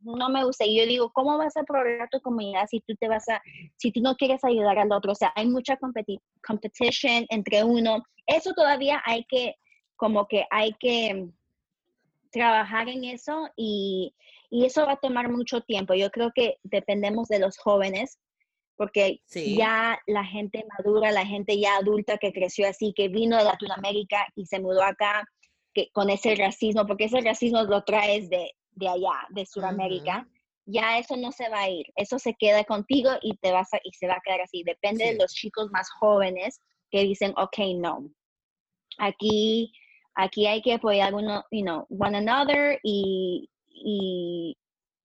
[0.00, 0.64] no me gusta.
[0.64, 3.40] Y yo digo, ¿cómo vas a probar tu comunidad si tú te vas a,
[3.76, 5.12] si tú no quieres ayudar al otro?
[5.12, 8.02] O sea, hay mucha competición entre uno.
[8.26, 9.56] Eso todavía hay que,
[9.96, 11.28] como que hay que
[12.30, 14.14] trabajar en eso y,
[14.48, 15.92] eso va a tomar mucho tiempo.
[15.94, 18.18] Yo creo que dependemos de los jóvenes
[18.76, 23.44] porque ya la gente madura, la gente ya adulta que creció así, que vino de
[23.44, 25.28] Latinoamérica y se mudó acá
[25.74, 30.28] que, con ese racismo, porque ese racismo lo traes de, de allá, de Sudamérica,
[30.66, 33.92] ya eso no se va a ir, eso se queda contigo y, te vas y
[33.92, 34.62] se va a quedar así.
[34.62, 36.60] Depende de los chicos más jóvenes
[36.90, 38.08] que dicen, ok, no,
[38.98, 39.72] aquí
[40.16, 44.56] aquí hay que apoyar uno, you know, one another y, y,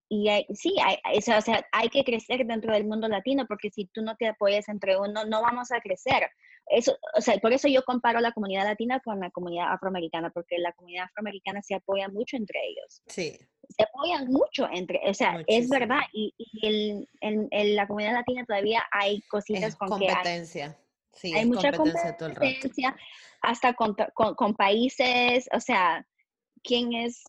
[0.10, 3.86] y hay, sí, hay, o sea, hay que crecer dentro del mundo latino porque si
[3.86, 6.30] tú no te apoyas entre uno, no vamos a crecer.
[6.72, 10.58] Eso, o sea, por eso yo comparo la comunidad latina con la comunidad afroamericana, porque
[10.58, 13.02] la comunidad afroamericana se apoya mucho entre ellos.
[13.08, 13.38] Sí.
[13.70, 18.84] Se apoyan mucho entre, o sea, es verdad, y, y en, la comunidad latina todavía
[18.92, 20.78] hay cositas con competencia.
[21.14, 23.00] sí, hay mucha competencia, el rato
[23.42, 26.06] hasta con, con, países, o sea,
[26.64, 27.24] ¿quién es?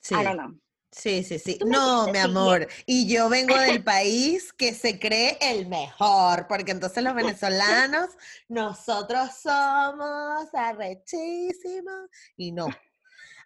[0.00, 0.14] Sí.
[0.14, 0.58] I don't know.
[0.90, 1.58] Sí, sí, sí.
[1.66, 2.66] No, mi amor.
[2.86, 8.10] Y yo vengo del país que se cree el mejor, porque entonces los venezolanos,
[8.48, 12.66] nosotros somos arrechísimos y no.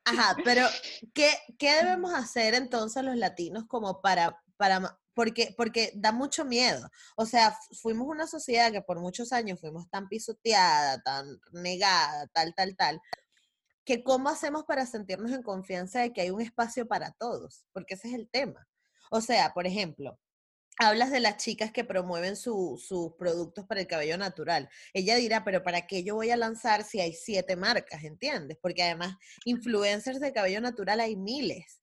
[0.05, 0.67] Ajá, pero
[1.15, 6.91] ¿qué, ¿qué debemos hacer entonces los latinos como para, para porque, porque da mucho miedo.
[7.17, 12.55] O sea, fuimos una sociedad que por muchos años fuimos tan pisoteada, tan negada, tal,
[12.55, 13.01] tal, tal,
[13.85, 17.95] que cómo hacemos para sentirnos en confianza de que hay un espacio para todos, porque
[17.95, 18.67] ese es el tema.
[19.11, 20.19] O sea, por ejemplo,
[20.79, 24.69] hablas de las chicas que promueven sus productos para el cabello natural.
[24.95, 28.05] Ella dirá, pero ¿para qué yo voy a lanzar si hay siete marcas?
[28.05, 28.59] ¿Entiendes?
[28.61, 31.83] Porque además, influencers de cabello natural hay miles.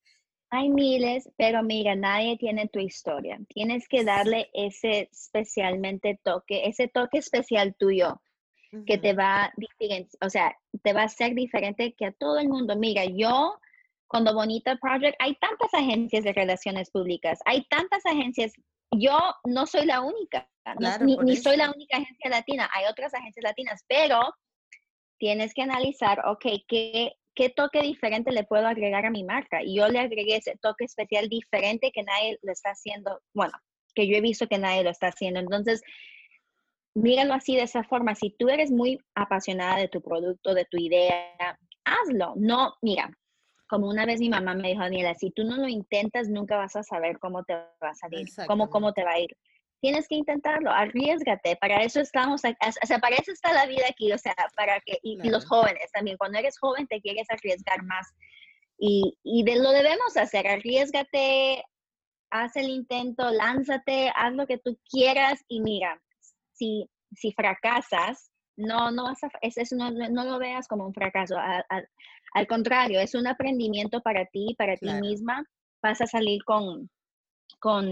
[0.52, 3.40] Hay miles, pero mira, nadie tiene tu historia.
[3.50, 8.20] Tienes que darle ese especialmente toque, ese toque especial tuyo,
[8.86, 9.52] que te va,
[10.22, 12.76] o sea, te va a ser diferente que a todo el mundo.
[12.76, 13.60] Mira, yo,
[14.08, 18.54] cuando Bonita Project, hay tantas agencias de relaciones públicas, hay tantas agencias.
[18.92, 20.50] Yo no soy la única,
[21.02, 24.20] ni, ni soy la única agencia latina, hay otras agencias latinas, pero
[25.20, 29.64] tienes que analizar, ok, ¿qué, ¿qué toque diferente le puedo agregar a mi marca?
[29.64, 33.54] Y yo le agregué ese toque especial diferente que nadie lo está haciendo, bueno,
[33.96, 35.40] que yo he visto que nadie lo está haciendo.
[35.40, 35.82] Entonces,
[37.00, 38.16] míralo así de esa forma.
[38.16, 42.34] Si tú eres muy apasionada de tu producto, de tu idea, hazlo.
[42.38, 43.12] No, mira,
[43.68, 46.76] como una vez mi mamá me dijo, Daniela, si tú no lo intentas, nunca vas
[46.76, 49.36] a saber cómo te va a salir, cómo, cómo te va a ir.
[49.80, 54.12] Tienes que intentarlo, arriesgate, para eso estamos, o sea, para eso está la vida aquí,
[54.12, 58.08] o sea, para que, y, los jóvenes también, cuando eres joven te quieres arriesgar más.
[58.78, 61.64] Y, y de, lo debemos hacer, arriesgate,
[62.32, 66.02] haz el intento, lánzate, haz lo que tú quieras y mira,
[66.60, 71.36] si, si fracasas, no, no vas a, es, no, no, lo veas como un fracaso,
[72.34, 75.44] al contrario, es un aprendimiento para ti, para ti misma,
[75.82, 76.90] vas a salir con,
[77.60, 77.88] con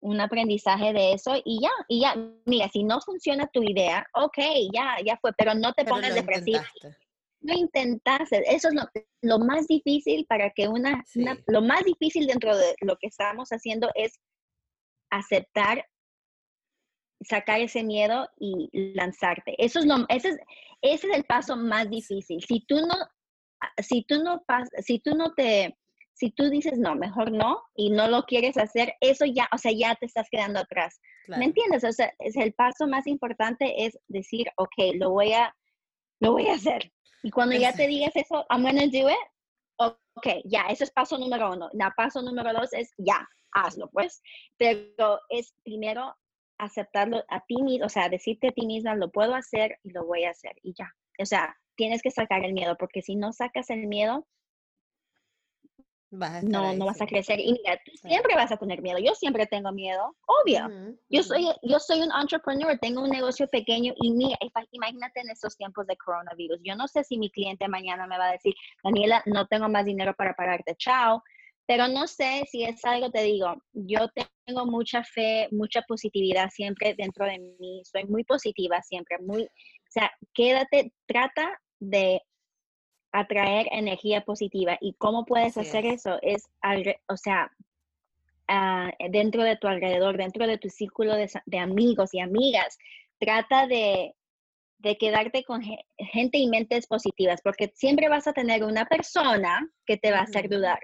[0.00, 2.14] un aprendizaje de eso y ya, y ya,
[2.46, 4.38] mira, si no funciona tu idea, ok,
[4.72, 6.60] ya, ya fue, pero no te pongas depresivo.
[7.40, 8.74] No intentaste, eso es
[9.22, 11.04] lo, más difícil para que una,
[11.46, 14.18] lo más difícil dentro de lo que estamos haciendo es
[15.10, 15.84] aceptar,
[17.22, 19.54] sacar ese miedo y lanzarte.
[19.58, 20.38] Eso es lo, ese es,
[20.82, 22.42] ese es el paso más difícil.
[22.42, 22.94] Si tú no,
[23.78, 24.44] si tú no,
[24.78, 25.76] si tú no te,
[26.12, 29.72] si tú dices no, mejor no, y no lo quieres hacer, eso ya, o sea,
[29.72, 31.00] ya te estás quedando atrás.
[31.28, 31.82] ¿Me entiendes?
[31.82, 35.54] O sea, es el paso más importante es decir, ok, lo voy a,
[36.20, 36.92] lo voy a hacer.
[37.22, 39.16] Y cuando ya te digas eso, I'm gonna do it,
[39.78, 41.68] ok, ya, eso es paso número uno.
[41.72, 44.22] La paso número dos es ya, hazlo, pues.
[44.56, 46.14] Pero es primero
[46.58, 50.04] aceptarlo a ti mismo, o sea, decirte a ti misma, lo puedo hacer y lo
[50.04, 50.94] voy a hacer, y ya.
[51.18, 54.26] O sea, tienes que sacar el miedo, porque si no sacas el miedo,
[56.10, 57.40] no, no vas a crecer.
[57.40, 58.98] Y mira, tú siempre vas a tener miedo.
[58.98, 60.96] Yo siempre tengo miedo, obvio.
[61.08, 64.38] yo, soy, yo soy un entrepreneur, tengo un negocio pequeño y mira,
[64.70, 66.60] imagínate en estos tiempos de coronavirus.
[66.62, 69.84] Yo no sé si mi cliente mañana me va a decir, Daniela, no tengo más
[69.84, 71.22] dinero para pagarte, chao.
[71.66, 74.08] Pero no sé si es algo, te digo, yo
[74.46, 79.90] tengo mucha fe, mucha positividad siempre dentro de mí, soy muy positiva siempre, muy, o
[79.90, 82.22] sea, quédate, trata de
[83.12, 84.76] atraer energía positiva.
[84.80, 86.18] ¿Y cómo puedes hacer eso?
[86.22, 86.48] Es,
[87.08, 87.50] o sea,
[88.48, 92.78] ah, dentro de tu alrededor, dentro de tu círculo de, amigos y amigas,
[93.18, 94.14] trata de,
[94.78, 99.96] de quedarte con gente y mentes positivas, porque siempre vas a tener una persona que
[99.96, 100.78] te va a hacer dudar.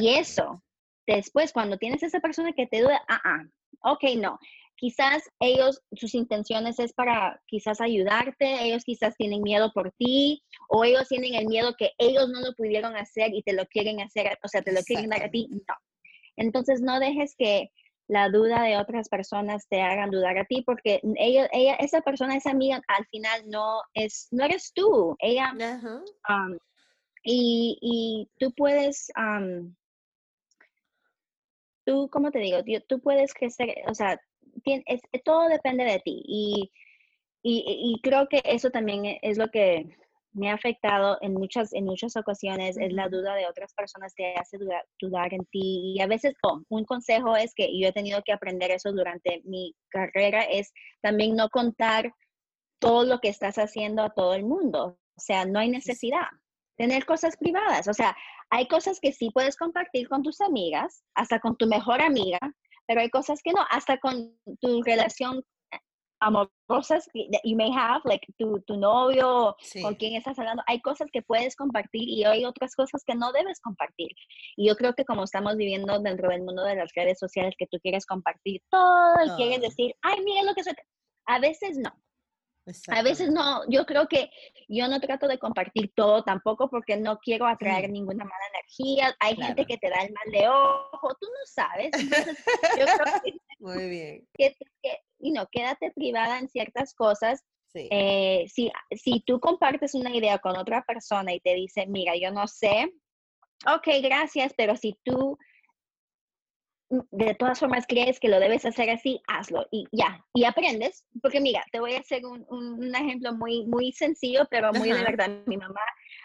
[0.00, 0.62] Y eso,
[1.06, 4.38] después, cuando tienes esa persona que te duda, ah, ah, ok, no
[4.78, 10.84] quizás ellos, sus intenciones es para quizás ayudarte, ellos quizás tienen miedo por ti o
[10.84, 14.38] ellos tienen el miedo que ellos no lo pudieron hacer y te lo quieren hacer,
[14.42, 15.48] o sea, te lo quieren dar a ti.
[15.50, 15.74] No.
[16.36, 17.70] Entonces no dejes que
[18.06, 22.36] la duda de otras personas te hagan dudar a ti porque ella, ella esa persona,
[22.36, 25.16] esa amiga, al final no es, no eres tú.
[25.18, 25.52] Ella,
[26.28, 26.56] um,
[27.30, 29.74] y, y, tú puedes, um,
[31.84, 32.58] tú, ¿cómo te digo?
[32.88, 34.18] Tú puedes crecer, o sea,
[34.64, 36.22] es, todo depende de ti.
[36.26, 36.70] Y,
[37.42, 39.94] y, creo que eso también e, es lo que
[40.32, 44.34] me ha afectado en muchas, en muchas ocasiones, es la duda de otras personas que
[44.34, 44.56] hace
[44.98, 45.94] dudar, en ti.
[45.96, 49.42] Y a veces, oh, un consejo es que yo he tenido que aprender eso durante
[49.44, 50.72] mi carrera, es
[51.02, 52.14] también no contar
[52.78, 54.98] todo lo que estás haciendo a todo el mundo.
[55.14, 56.28] O sea, no hay necesidad.
[56.78, 57.88] Tener cosas privadas.
[57.88, 58.16] O sea,
[58.50, 62.38] hay cosas que sí puedes compartir con tus amigas, hasta con tu mejor amiga,
[62.86, 65.42] pero hay cosas que no, hasta con tu relación
[66.20, 71.08] amorosas que you may have, like tu, tu novio, con quien estás hablando, hay cosas
[71.12, 74.10] que puedes compartir y hay otras cosas que no debes compartir.
[74.56, 77.66] Y yo creo que como estamos viviendo dentro del mundo de las redes sociales, que
[77.66, 80.74] tú quieres compartir todo y quieres decir, ay, mira lo que soy.
[81.26, 81.90] A veces no.
[82.88, 84.30] A veces no, yo creo que
[84.68, 89.16] yo no trato de compartir todo tampoco porque no quiero atraer ninguna mala energía.
[89.20, 91.90] Hay gente que te da el mal de ojo, tú no sabes.
[92.78, 94.28] yo creo que, Muy bien.
[94.34, 94.54] Que,
[95.20, 97.42] no, quédate privada en ciertas cosas.
[97.74, 102.32] Eh, si, si tú compartes una idea con otra persona y te dice, mira, yo
[102.32, 102.92] no sé,
[103.66, 105.38] ok, gracias, pero si tú
[106.90, 111.40] de todas formas crees que lo debes hacer así, hazlo y ya, y aprendes, porque
[111.40, 115.28] mira, te voy a hacer un, un, ejemplo muy, muy sencillo, pero muy de verdad.
[115.46, 115.80] Mi mamá,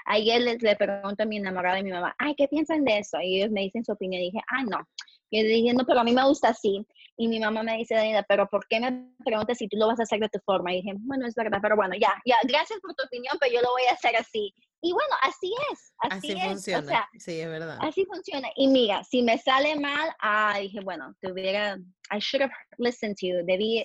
[0.06, 3.20] ayer les, le pregunto a mi enamorada y mi mamá, ay, ¿qué piensan de eso?
[3.22, 4.88] Y ellos me dicen su opinión y dije, ah, no.
[5.34, 6.86] Y no, pero a mí me gusta así.
[7.18, 10.00] Y mi mamá me dice, Daniela, pero ¿por qué me preguntas si tú lo vas
[10.00, 10.74] a hacer de tu forma?
[10.74, 13.62] Y dije, bueno, es verdad, pero bueno, ya, ya, gracias por tu opinión, pero yo
[13.62, 14.54] lo voy a hacer así.
[14.82, 16.44] Y bueno, así es, así, es.
[16.44, 17.78] funciona, sí, es verdad.
[17.82, 18.50] Así funciona.
[18.56, 21.78] Y mira, si me sale mal, ah, dije, bueno, tuviera,
[22.12, 23.84] I should have listened to you, debí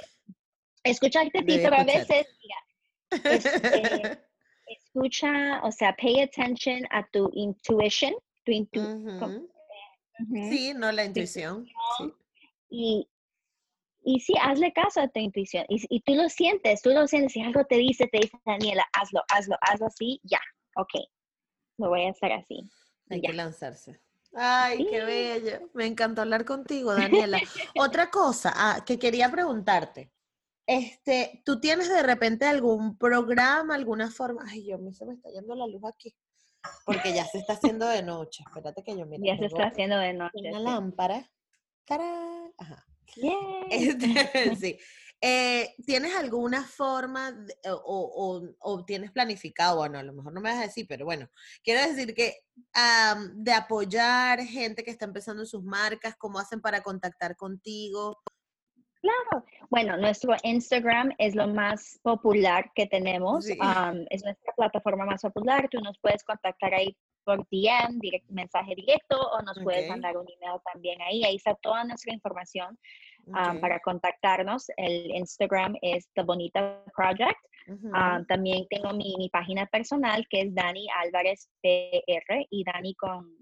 [0.85, 4.19] escucharte a ti, pero a veces, mira, este,
[4.67, 8.53] escucha, o sea, pay attention a tu intuition, tu
[10.51, 11.67] Sí, no la intuición.
[11.99, 12.15] Sí.
[12.71, 13.09] Y,
[14.05, 15.65] y sí, hazle caso a tu intuición.
[15.69, 17.33] Y, y, tú lo sientes, tú lo sientes.
[17.33, 20.41] Si algo te dice, te dice, Daniela, hazlo, hazlo, hazlo así, ya,
[20.77, 20.93] ok,
[21.79, 22.69] lo voy a hacer así.
[23.11, 24.01] Hay que lanzarse.
[24.35, 25.71] Ay, qué bello.
[25.75, 27.41] Me encantó hablar contigo, Daniela.
[27.79, 30.13] Otra cosa ah, que quería preguntarte.
[30.67, 34.45] Este, ¿tú tienes de repente algún programa, alguna forma?
[34.47, 36.15] Ay, yo me se me está yendo la luz aquí.
[36.85, 38.43] Porque ya se está haciendo de noche.
[38.47, 40.51] Espérate que yo me Ya se está haciendo de noche.
[40.51, 41.31] Una lámpara.
[41.89, 42.87] Ajá.
[43.71, 44.79] Este, sí.
[45.21, 47.35] Eh, ¿Tienes alguna forma
[47.85, 51.29] o, tienes planificado, bueno, a lo mejor no me vas a decir, pero bueno,
[51.65, 52.37] quiero decir que
[53.35, 58.17] de apoyar gente que está empezando sus marcas, cómo hacen para contactar contigo?
[59.01, 65.69] Claro, bueno, nuestro Instagram es lo más popular que tenemos, es nuestra plataforma más popular,
[65.71, 70.59] tú nos puedes contactar ahí por DM, mensaje directo, o nos puedes mandar un email
[70.73, 72.79] también ahí, ahí está toda nuestra información
[73.61, 74.67] para contactarnos.
[74.77, 77.39] El Instagram es The Bonita Project.
[78.27, 83.37] también tengo mi, mi, página personal que es Dani Álvarez PR y Dani con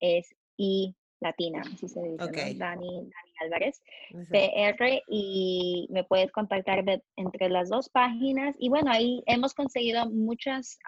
[0.00, 3.10] es I latina, así se dice, Dani, Dani,
[3.40, 3.82] Álvarez
[4.30, 6.84] PR y me puedes contactar
[7.16, 8.54] entre las dos páginas.
[8.58, 10.78] Y bueno, ahí hemos conseguido muchas,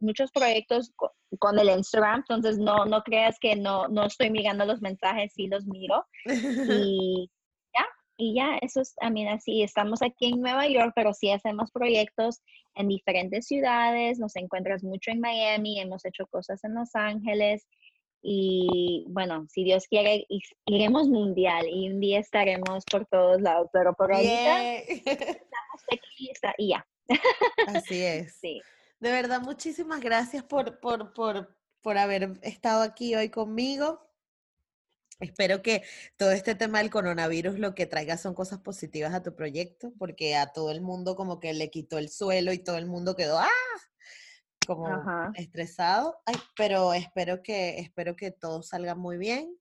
[0.00, 0.92] muchos proyectos
[1.38, 5.46] con, el Instagram, entonces no, no creas que no, no estoy mirando los mensajes, sí
[5.46, 6.04] los miro.
[6.26, 7.30] Y
[8.20, 11.70] y ya, eso es, a mí así, estamos aquí en Nueva York, pero sí hacemos
[11.70, 12.40] proyectos
[12.74, 17.64] en diferentes ciudades, nos encuentras mucho en Miami, hemos hecho cosas en Los Ángeles
[18.20, 20.26] y bueno, si Dios quiere,
[20.66, 26.68] iremos mundial y un día estaremos por todos lados, pero por ahorita estamos aquí y
[26.70, 26.86] ya.
[27.68, 28.34] Así es.
[28.34, 28.60] Sí.
[29.00, 34.04] De verdad, muchísimas gracias por, por, por, por haber estado aquí hoy conmigo.
[35.20, 35.82] Espero que
[36.16, 40.36] todo este tema del coronavirus lo que traiga son cosas positivas a tu proyecto, porque
[40.36, 43.38] a todo el mundo como que le quitó el suelo y todo el mundo quedó
[43.38, 43.48] ¡ah!
[44.68, 46.20] Como estresado.
[46.56, 49.56] pero espero que espero que todo salga muy bien.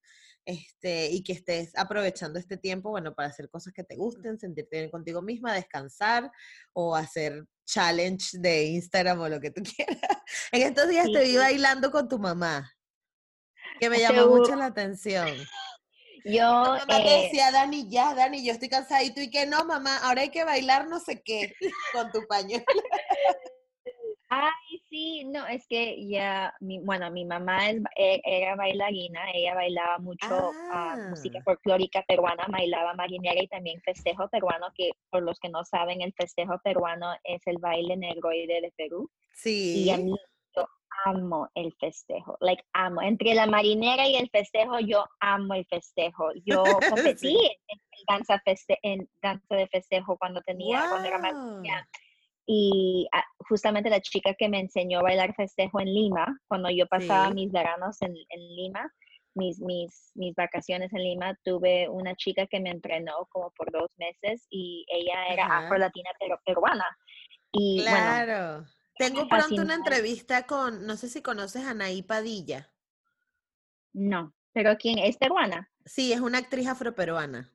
[0.45, 4.77] Este, y que estés aprovechando este tiempo, bueno, para hacer cosas que te gusten, sentirte
[4.77, 6.31] bien contigo misma, descansar
[6.71, 9.99] o hacer challenge de Instagram o lo que tú quieras.
[10.53, 12.71] En estos días te vi bailando con tu mamá
[13.79, 15.27] que me llamó mucho la atención.
[16.23, 20.23] Yo mamá eh, decía, Dani, ya, Dani, yo estoy cansadito y que no, mamá, ahora
[20.23, 21.53] hay que bailar no sé qué
[21.93, 22.65] con tu pañuelo.
[24.29, 29.55] Ay, sí, no, es que ya, mi, bueno, mi mamá es, e, era bailarina, ella
[29.55, 31.43] bailaba mucho ah, música ah.
[31.43, 36.13] folclórica peruana, bailaba marinera y también festejo peruano, que por los que no saben, el
[36.13, 39.09] festejo peruano es el baile negroide de Perú.
[39.33, 39.85] Sí.
[39.85, 40.13] Y a mí
[41.05, 43.01] amo el festejo, like amo.
[43.01, 46.31] Entre la marinera y el festejo, yo amo el festejo.
[46.45, 51.33] Yo competí en, danza feste en danza de festejo cuando tenía, cuando era más
[52.49, 56.87] Y ah, justamente la chica que me enseñó a bailar festejo en Lima, cuando yo
[56.87, 58.89] pasaba mis veranos en, en Lima,
[59.35, 63.91] mis, mis, mis, vacaciones en Lima, tuve una chica que me entrenó como por dos
[63.97, 66.85] meses y ella era afro-latina pero peruana.
[67.51, 68.65] Y claro.
[68.97, 72.71] Tengo pronto una entrevista con, no sé si conoces a Anaí Padilla.
[73.93, 74.99] No, pero ¿quién?
[74.99, 75.69] ¿Es peruana?
[75.85, 77.51] Sí, es una actriz afroperuana.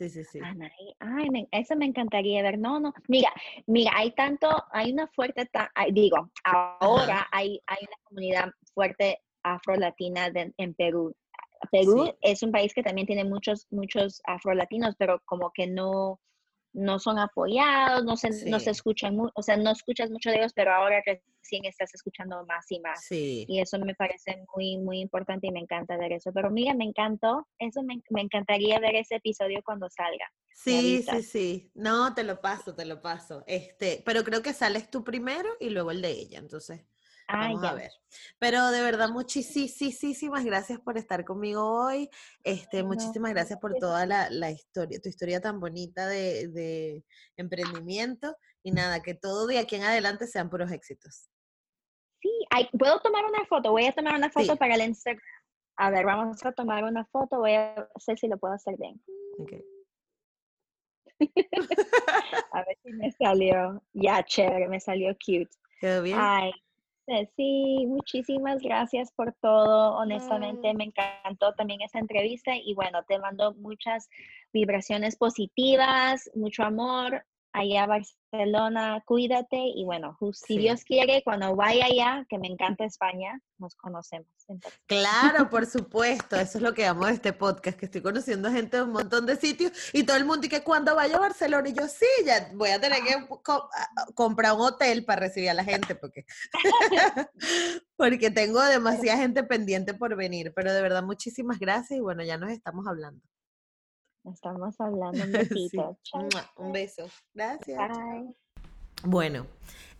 [0.00, 0.38] Sí, sí, sí.
[0.42, 2.58] Anaí, ay, eso me encantaría ver.
[2.58, 3.30] No, no, mira,
[3.66, 5.46] mira, hay tanto, hay una fuerte,
[5.92, 11.14] digo, ahora hay, hay una comunidad fuerte afro-latina en Perú.
[11.70, 16.18] Perú es un país que también tiene muchos, muchos afro-latinos, pero como que no,
[16.72, 20.52] no son apoyados, no se, no se escuchan, o sea, no escuchas mucho de ellos,
[20.54, 23.06] pero ahora recién estás escuchando más y más.
[23.10, 26.32] Y eso me parece muy, muy importante y me encanta ver eso.
[26.32, 30.30] Pero mira, me encantó, eso me, me encantaría ver ese episodio cuando salga.
[30.52, 31.70] Sí, sí, sí.
[31.74, 33.44] No, te lo paso, te lo paso.
[33.46, 36.84] Este, pero creo que sales tú primero y luego el de ella, entonces.
[37.32, 37.90] Vamos a ver.
[38.38, 42.08] Pero de verdad, muchísimas gracias por estar conmigo hoy.
[42.44, 47.04] Este, muchísimas gracias por toda la, historia, tu historia tan bonita de,
[47.36, 48.36] emprendimiento.
[48.62, 51.30] Y nada, que todo de aquí en adelante sean puros éxitos.
[52.20, 52.30] Sí,
[52.78, 53.70] puedo tomar una foto.
[53.70, 55.22] Voy a tomar una foto para el Instagram.
[55.76, 57.38] A ver, vamos a tomar una foto.
[57.38, 59.02] Voy a ver si lo puedo hacer bien.
[59.38, 59.64] Okay.
[62.52, 63.82] a ver si me salió.
[63.94, 65.48] Ya, chévere, me salió cute.
[65.80, 66.18] ¿Quedó bien?
[66.20, 66.52] Ay,
[67.36, 69.96] Sí, muchísimas gracias por todo.
[69.96, 74.08] Honestamente, me encantó también esta entrevista y bueno, te mando muchas
[74.52, 81.86] vibraciones positivas, mucho amor allá a Barcelona, cuídate y bueno, si Dios quiere, cuando vaya
[81.86, 84.28] allá, que me encanta España, nos conocemos.
[84.86, 88.76] Claro, por supuesto, eso es lo que amo de este podcast, que estoy conociendo gente
[88.76, 91.68] de un montón de sitios y todo el mundo y que cuando vaya a Barcelona
[91.68, 95.54] y yo sí, ya voy a tener que ah, comprar un hotel para recibir a
[95.54, 96.24] la gente porque,
[97.96, 102.38] porque tengo demasiada gente pendiente por venir, pero de verdad muchísimas gracias y bueno, ya
[102.38, 103.20] nos estamos hablando.
[104.24, 105.98] Estamos hablando un besito.
[106.56, 107.08] Un beso.
[107.34, 107.78] Gracias.
[109.02, 109.46] Bueno,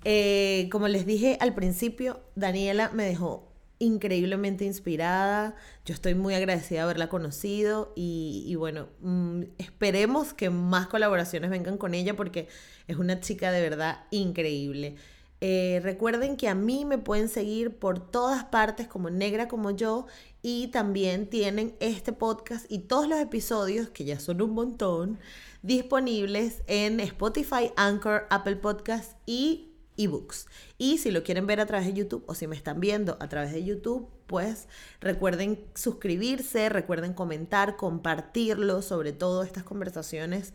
[0.05, 5.57] eh, como les dije al principio, Daniela me dejó increíblemente inspirada.
[5.87, 11.79] Yo estoy muy agradecida de haberla conocido y, bueno, mm, esperemos que más colaboraciones vengan
[11.79, 12.49] con ella porque
[12.87, 14.97] es una chica de verdad increíble.
[15.41, 20.07] Eh, recuerden que a mí me pueden seguir por todas partes como negra como yo
[20.43, 25.19] y también tienen este podcast y todos los episodios, que ya son un montón,
[25.63, 30.47] disponibles en Spotify, Anchor, Apple Podcast y ebooks.
[30.77, 33.29] Y si lo quieren ver a través de YouTube o si me están viendo a
[33.29, 34.69] través de YouTube, pues
[35.01, 40.53] recuerden suscribirse, recuerden comentar, compartirlo, sobre todo estas conversaciones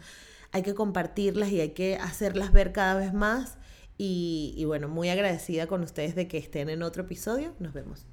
[0.56, 3.58] hay que compartirlas y hay que hacerlas ver cada vez más
[3.98, 7.54] y, bueno, muy agradecida con ustedes de que estén en otro episodio.
[7.60, 8.06] Nos vemos.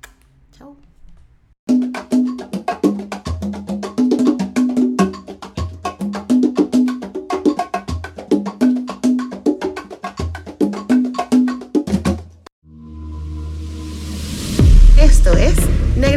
[0.53, 0.77] Chao.